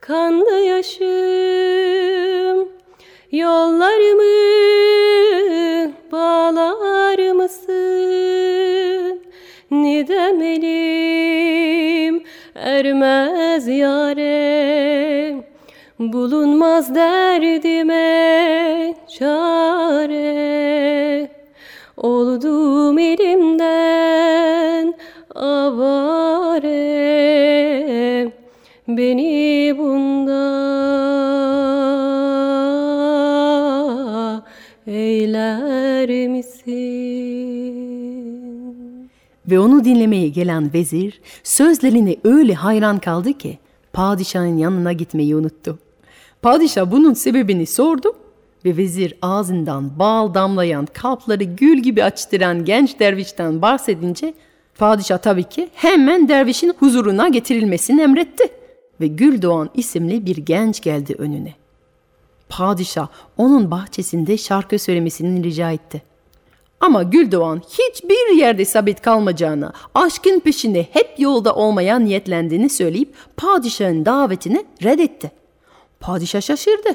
kanlı 0.07 0.59
yaşım. 0.59 1.07
Yollarımı 3.31 4.33
bağlar 6.11 7.31
mısın? 7.31 9.21
Ne 9.71 10.07
demeliyim 10.07 11.47
ermez 12.55 13.67
yare 13.67 15.47
Bulunmaz 15.99 16.95
derdime 16.95 17.95
çare. 19.19 20.17
Oldum 21.97 22.99
elimden 22.99 24.93
avare. 25.35 26.77
Beni 28.87 29.75
bunda 29.77 29.96
Ve 39.47 39.60
onu 39.60 39.83
dinlemeye 39.83 40.29
gelen 40.29 40.73
vezir 40.73 41.21
sözlerine 41.43 42.15
öyle 42.23 42.53
hayran 42.53 42.99
kaldı 42.99 43.33
ki 43.33 43.57
padişahın 43.93 44.57
yanına 44.57 44.93
gitmeyi 44.93 45.36
unuttu. 45.36 45.79
Padişah 46.41 46.91
bunun 46.91 47.13
sebebini 47.13 47.65
sordu 47.65 48.15
ve 48.65 48.77
vezir 48.77 49.13
ağzından 49.21 49.99
bal 49.99 50.33
damlayan 50.33 50.86
kalpleri 50.86 51.55
gül 51.55 51.77
gibi 51.77 52.03
açtıran 52.03 52.65
genç 52.65 52.99
dervişten 52.99 53.62
bahsedince 53.62 54.33
padişah 54.77 55.17
tabii 55.17 55.43
ki 55.43 55.69
hemen 55.73 56.29
dervişin 56.29 56.73
huzuruna 56.79 57.27
getirilmesini 57.27 58.01
emretti 58.01 58.43
ve 59.01 59.07
Güldoğan 59.07 59.69
isimli 59.73 60.25
bir 60.25 60.38
genç 60.38 60.81
geldi 60.81 61.15
önüne. 61.17 61.53
Padişah 62.49 63.07
onun 63.38 63.71
bahçesinde 63.71 64.38
şarkı 64.38 64.79
söylemesini 64.79 65.43
rica 65.43 65.71
etti. 65.71 66.01
Ama 66.79 67.03
Güldoğan 67.03 67.61
hiçbir 67.69 68.35
yerde 68.37 68.65
sabit 68.65 69.01
kalmayacağını, 69.01 69.73
aşkın 69.95 70.39
peşinde 70.39 70.87
hep 70.91 71.09
yolda 71.17 71.55
olmaya 71.55 71.99
niyetlendiğini 71.99 72.69
söyleyip 72.69 73.13
padişahın 73.37 74.05
davetini 74.05 74.65
reddetti. 74.83 75.31
Padişah 75.99 76.41
şaşırdı. 76.41 76.89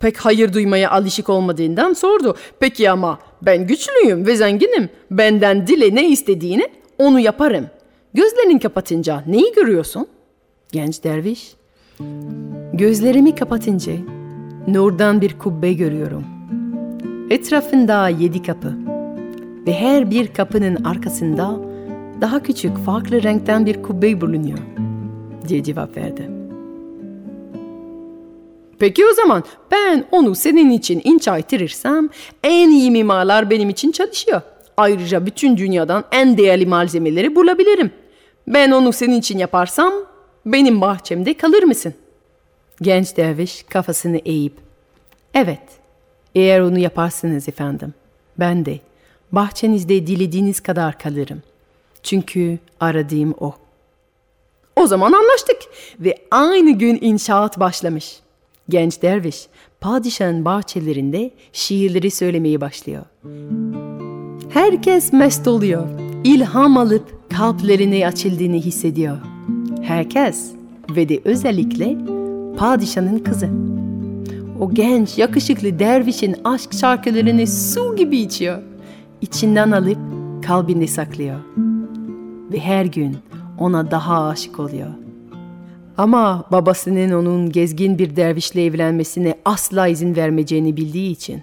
Pek 0.00 0.16
hayır 0.16 0.52
duymaya 0.52 0.90
alışık 0.90 1.28
olmadığından 1.28 1.92
sordu. 1.92 2.36
Peki 2.60 2.90
ama 2.90 3.18
ben 3.42 3.66
güçlüyüm 3.66 4.26
ve 4.26 4.36
zenginim. 4.36 4.88
Benden 5.10 5.66
dile 5.66 5.94
ne 5.94 6.08
istediğini 6.08 6.68
onu 6.98 7.20
yaparım. 7.20 7.66
Gözlerini 8.14 8.60
kapatınca 8.60 9.22
neyi 9.26 9.52
görüyorsun? 9.52 10.06
Genç 10.72 11.04
derviş. 11.04 11.54
Gözlerimi 12.72 13.34
kapatınca 13.34 13.92
nurdan 14.68 15.20
bir 15.20 15.38
kubbe 15.38 15.72
görüyorum. 15.72 16.24
Etrafında 17.30 18.08
yedi 18.08 18.42
kapı 18.42 18.87
ve 19.68 19.72
her 19.72 20.10
bir 20.10 20.26
kapının 20.26 20.84
arkasında 20.84 21.60
daha 22.20 22.42
küçük 22.42 22.78
farklı 22.78 23.22
renkten 23.22 23.66
bir 23.66 23.82
kubbe 23.82 24.20
bulunuyor 24.20 24.58
diye 25.48 25.62
cevap 25.62 25.96
verdi. 25.96 26.30
Peki 28.78 29.06
o 29.06 29.12
zaman 29.14 29.44
ben 29.70 30.04
onu 30.10 30.34
senin 30.34 30.70
için 30.70 31.00
inşa 31.04 31.38
ettirirsem 31.38 32.08
en 32.44 32.70
iyi 32.70 32.90
mimarlar 32.90 33.50
benim 33.50 33.68
için 33.70 33.92
çalışıyor. 33.92 34.40
Ayrıca 34.76 35.26
bütün 35.26 35.56
dünyadan 35.56 36.04
en 36.12 36.38
değerli 36.38 36.66
malzemeleri 36.66 37.36
bulabilirim. 37.36 37.90
Ben 38.46 38.70
onu 38.70 38.92
senin 38.92 39.18
için 39.18 39.38
yaparsam 39.38 39.92
benim 40.46 40.80
bahçemde 40.80 41.34
kalır 41.34 41.62
mısın? 41.62 41.94
Genç 42.82 43.16
derviş 43.16 43.62
kafasını 43.62 44.16
eğip 44.16 44.54
evet 45.34 45.62
eğer 46.34 46.60
onu 46.60 46.78
yaparsınız 46.78 47.48
efendim 47.48 47.94
ben 48.38 48.66
de 48.66 48.87
bahçenizde 49.32 50.06
dilediğiniz 50.06 50.60
kadar 50.60 50.98
kalırım. 50.98 51.42
Çünkü 52.02 52.58
aradığım 52.80 53.34
o. 53.40 53.54
O 54.76 54.86
zaman 54.86 55.12
anlaştık 55.12 55.56
ve 56.00 56.18
aynı 56.30 56.70
gün 56.78 56.98
inşaat 57.00 57.60
başlamış. 57.60 58.20
Genç 58.68 59.02
derviş 59.02 59.46
padişahın 59.80 60.44
bahçelerinde 60.44 61.30
şiirleri 61.52 62.10
söylemeye 62.10 62.60
başlıyor. 62.60 63.04
Herkes 64.50 65.12
mest 65.12 65.48
oluyor. 65.48 65.88
İlham 66.24 66.76
alıp 66.76 67.30
kalplerine 67.30 68.06
açıldığını 68.06 68.56
hissediyor. 68.56 69.18
Herkes 69.82 70.50
ve 70.90 71.08
de 71.08 71.20
özellikle 71.24 71.96
padişahın 72.58 73.18
kızı. 73.18 73.48
O 74.60 74.74
genç, 74.74 75.18
yakışıklı 75.18 75.78
dervişin 75.78 76.36
aşk 76.44 76.74
şarkılarını 76.74 77.46
su 77.46 77.96
gibi 77.96 78.18
içiyor. 78.18 78.62
İçinden 79.20 79.70
alıp 79.70 79.98
kalbinde 80.46 80.86
saklıyor. 80.86 81.40
Ve 82.52 82.60
her 82.60 82.84
gün 82.84 83.18
ona 83.58 83.90
daha 83.90 84.28
aşık 84.28 84.60
oluyor. 84.60 84.90
Ama 85.96 86.44
babasının 86.52 87.12
onun 87.12 87.50
gezgin 87.50 87.98
bir 87.98 88.16
dervişle 88.16 88.64
evlenmesine 88.64 89.34
asla 89.44 89.88
izin 89.88 90.16
vermeyeceğini 90.16 90.76
bildiği 90.76 91.10
için 91.10 91.42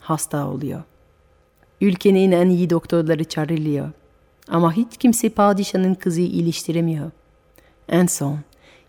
hasta 0.00 0.48
oluyor. 0.48 0.82
Ülkenin 1.80 2.32
en 2.32 2.48
iyi 2.48 2.70
doktorları 2.70 3.24
çağrılıyor. 3.24 3.90
Ama 4.48 4.72
hiç 4.72 4.96
kimse 4.96 5.28
padişahın 5.28 5.94
kızı 5.94 6.20
iliştiremiyor. 6.20 7.10
En 7.88 8.06
son 8.06 8.38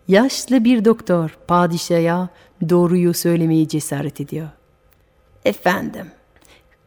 yaşlı 0.08 0.64
bir 0.64 0.86
doktor 0.86 1.38
padişaha 1.48 2.30
doğruyu 2.70 3.14
söylemeyi 3.14 3.68
cesaret 3.68 4.22
ediyor. 4.22 4.48
Efendim, 5.46 6.06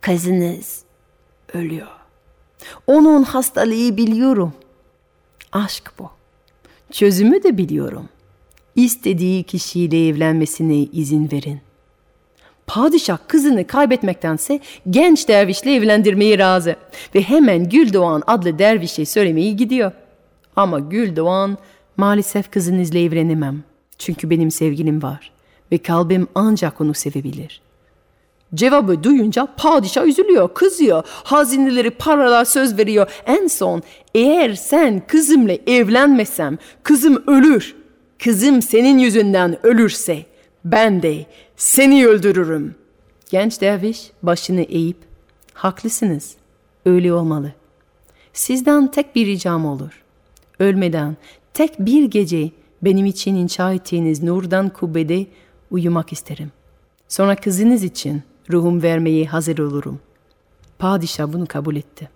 kızınız 0.00 0.87
ölüyor. 1.54 1.86
Onun 2.86 3.22
hastalığı 3.22 3.96
biliyorum. 3.96 4.52
Aşk 5.52 5.92
bu. 5.98 6.10
Çözümü 6.92 7.42
de 7.42 7.58
biliyorum. 7.58 8.08
İstediği 8.76 9.42
kişiyle 9.42 10.08
evlenmesine 10.08 10.76
izin 10.76 11.30
verin. 11.32 11.60
Padişah 12.66 13.18
kızını 13.28 13.66
kaybetmektense 13.66 14.60
genç 14.90 15.28
dervişle 15.28 15.74
evlendirmeyi 15.74 16.38
razı 16.38 16.76
ve 17.14 17.22
hemen 17.22 17.68
Güldoğan 17.68 18.22
adlı 18.26 18.58
dervişe 18.58 19.04
söylemeyi 19.04 19.56
gidiyor. 19.56 19.92
Ama 20.56 20.78
Güldoğan 20.78 21.58
maalesef 21.96 22.50
kızınızla 22.50 22.98
evlenemem 22.98 23.64
çünkü 23.98 24.30
benim 24.30 24.50
sevgilim 24.50 25.02
var 25.02 25.32
ve 25.72 25.78
kalbim 25.78 26.28
ancak 26.34 26.80
onu 26.80 26.94
sevebilir. 26.94 27.60
Cevabı 28.54 29.02
duyunca 29.02 29.48
padişah 29.56 30.06
üzülüyor, 30.06 30.54
kızıyor. 30.54 31.02
Hazineleri 31.06 31.90
paralar 31.90 32.44
söz 32.44 32.78
veriyor. 32.78 33.10
En 33.26 33.46
son 33.46 33.82
eğer 34.14 34.54
sen 34.54 35.02
kızımla 35.06 35.52
evlenmesem 35.66 36.58
kızım 36.82 37.24
ölür. 37.26 37.76
Kızım 38.18 38.62
senin 38.62 38.98
yüzünden 38.98 39.66
ölürse 39.66 40.26
ben 40.64 41.02
de 41.02 41.26
seni 41.56 42.06
öldürürüm. 42.06 42.74
Genç 43.30 43.60
derviş 43.60 44.10
başını 44.22 44.60
eğip 44.62 44.96
haklısınız 45.54 46.34
öyle 46.86 47.12
olmalı. 47.12 47.52
Sizden 48.32 48.90
tek 48.90 49.16
bir 49.16 49.26
ricam 49.26 49.66
olur. 49.66 50.02
Ölmeden 50.58 51.16
tek 51.54 51.78
bir 51.78 52.04
gece 52.04 52.50
benim 52.82 53.06
için 53.06 53.34
inşa 53.34 53.72
ettiğiniz 53.72 54.22
nurdan 54.22 54.68
kubbede 54.68 55.26
uyumak 55.70 56.12
isterim. 56.12 56.52
Sonra 57.08 57.36
kızınız 57.36 57.84
için 57.84 58.22
ruhum 58.50 58.82
vermeye 58.82 59.26
hazır 59.26 59.58
olurum. 59.58 60.00
Padişah 60.78 61.32
bunu 61.32 61.46
kabul 61.46 61.76
etti. 61.76 62.10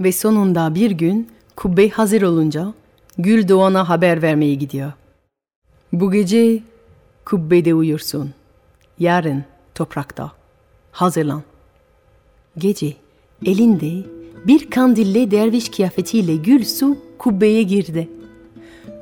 Ve 0.00 0.12
sonunda 0.12 0.74
bir 0.74 0.90
gün 0.90 1.28
kubbe 1.56 1.88
hazır 1.88 2.22
olunca 2.22 2.74
Gül 3.18 3.48
Doğan'a 3.48 3.88
haber 3.88 4.22
vermeye 4.22 4.54
gidiyor. 4.54 4.92
Bu 5.92 6.12
gece 6.12 6.62
kubbede 7.24 7.74
uyursun. 7.74 8.30
Yarın 8.98 9.44
toprakta. 9.74 10.32
Hazırlan. 10.92 11.42
Gece 12.58 12.96
elinde 13.46 14.06
bir 14.46 14.70
kandille 14.70 15.30
derviş 15.30 15.68
kıyafetiyle 15.68 16.36
Gülsu 16.36 16.98
kubbeye 17.18 17.62
girdi. 17.62 18.08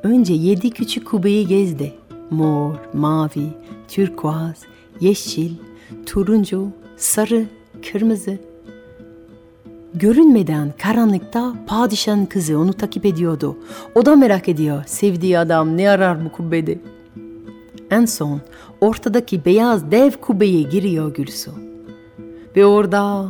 Önce 0.02 0.34
yedi 0.34 0.70
küçük 0.70 1.06
kubbeyi 1.06 1.46
gezdi. 1.46 1.94
Mor, 2.30 2.74
mavi, 2.92 3.48
türkuaz, 3.88 4.62
yeşil, 5.00 5.52
turuncu, 6.06 6.68
sarı, 6.96 7.44
kırmızı. 7.92 8.38
Görünmeden 9.94 10.72
karanlıkta 10.78 11.54
padişahın 11.66 12.26
kızı 12.26 12.58
onu 12.58 12.72
takip 12.72 13.06
ediyordu. 13.06 13.56
O 13.94 14.06
da 14.06 14.16
merak 14.16 14.48
ediyor. 14.48 14.82
Sevdiği 14.86 15.38
adam 15.38 15.76
ne 15.76 15.90
arar 15.90 16.24
bu 16.24 16.32
kubbede? 16.32 16.78
En 17.90 18.04
son 18.04 18.40
ortadaki 18.80 19.44
beyaz 19.44 19.90
dev 19.90 20.10
kubbeye 20.10 20.62
giriyor 20.62 21.14
Gülsu. 21.14 21.52
Ve 22.56 22.66
orada 22.66 23.26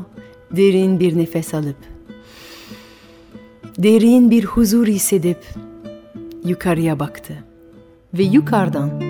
derin 0.50 1.00
bir 1.00 1.18
nefes 1.18 1.54
alıp, 1.54 1.76
derin 3.78 4.30
bir 4.30 4.44
huzur 4.44 4.86
hissedip 4.86 5.38
yukarıya 6.44 6.98
baktı. 6.98 7.34
Ve 8.14 8.22
yukarıdan 8.22 9.00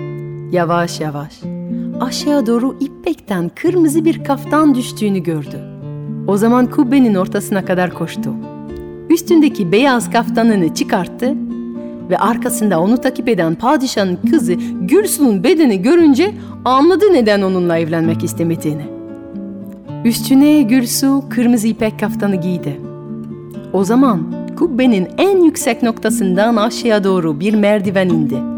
yavaş 0.51 0.99
yavaş 0.99 1.56
aşağı 1.99 2.45
doğru 2.45 2.75
ipekten 2.79 3.51
kırmızı 3.55 4.05
bir 4.05 4.23
kaftan 4.23 4.75
düştüğünü 4.75 5.19
gördü. 5.19 5.61
O 6.27 6.37
zaman 6.37 6.71
kubbenin 6.71 7.15
ortasına 7.15 7.65
kadar 7.65 7.93
koştu. 7.93 8.33
Üstündeki 9.09 9.71
beyaz 9.71 10.11
kaftanını 10.11 10.73
çıkarttı 10.73 11.35
ve 12.09 12.17
arkasında 12.17 12.79
onu 12.79 12.97
takip 12.97 13.29
eden 13.29 13.55
padişahın 13.55 14.17
kızı 14.31 14.53
Gülsu'nun 14.81 15.43
bedeni 15.43 15.81
görünce 15.81 16.33
anladı 16.65 17.05
neden 17.13 17.41
onunla 17.41 17.77
evlenmek 17.77 18.23
istemediğini. 18.23 18.85
Üstüne 20.05 20.61
Gülsu 20.61 21.23
kırmızı 21.29 21.67
ipek 21.67 21.99
kaftanı 21.99 22.35
giydi. 22.35 22.81
O 23.73 23.83
zaman 23.83 24.23
kubbenin 24.57 25.07
en 25.17 25.43
yüksek 25.43 25.83
noktasından 25.83 26.55
aşağıya 26.55 27.03
doğru 27.03 27.39
bir 27.39 27.53
merdiven 27.53 28.09
indi. 28.09 28.56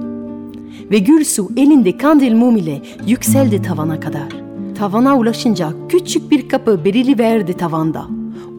Ve 0.91 0.99
Gülsu 0.99 1.49
elinde 1.57 1.97
kandil 1.97 2.33
mum 2.33 2.57
ile 2.57 2.81
yükseldi 3.07 3.61
tavana 3.61 3.99
kadar. 3.99 4.29
Tavana 4.77 5.17
ulaşınca 5.17 5.73
küçük 5.89 6.31
bir 6.31 6.49
kapı 6.49 6.83
verdi 7.19 7.53
tavanda. 7.53 8.07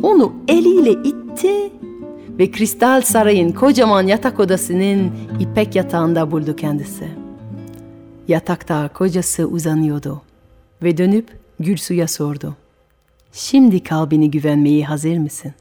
Onu 0.03 0.33
eliyle 0.49 0.91
itti 0.91 1.71
ve 2.39 2.51
Kristal 2.51 3.03
Saray'ın 3.03 3.53
kocaman 3.53 4.07
yatak 4.07 4.41
odasının 4.41 5.11
ipek 5.41 5.77
yatağında 5.77 6.31
buldu 6.31 6.57
kendisi. 6.57 7.09
Yatakta 8.29 8.89
kocası 8.89 9.47
uzanıyordu 9.47 10.23
ve 10.83 10.97
dönüp 10.97 11.29
Gülsu'ya 11.61 12.09
sordu. 12.09 12.57
Şimdi 13.33 13.83
kalbini 13.83 14.31
güvenmeye 14.31 14.85
hazır 14.85 15.19
mısın? 15.19 15.53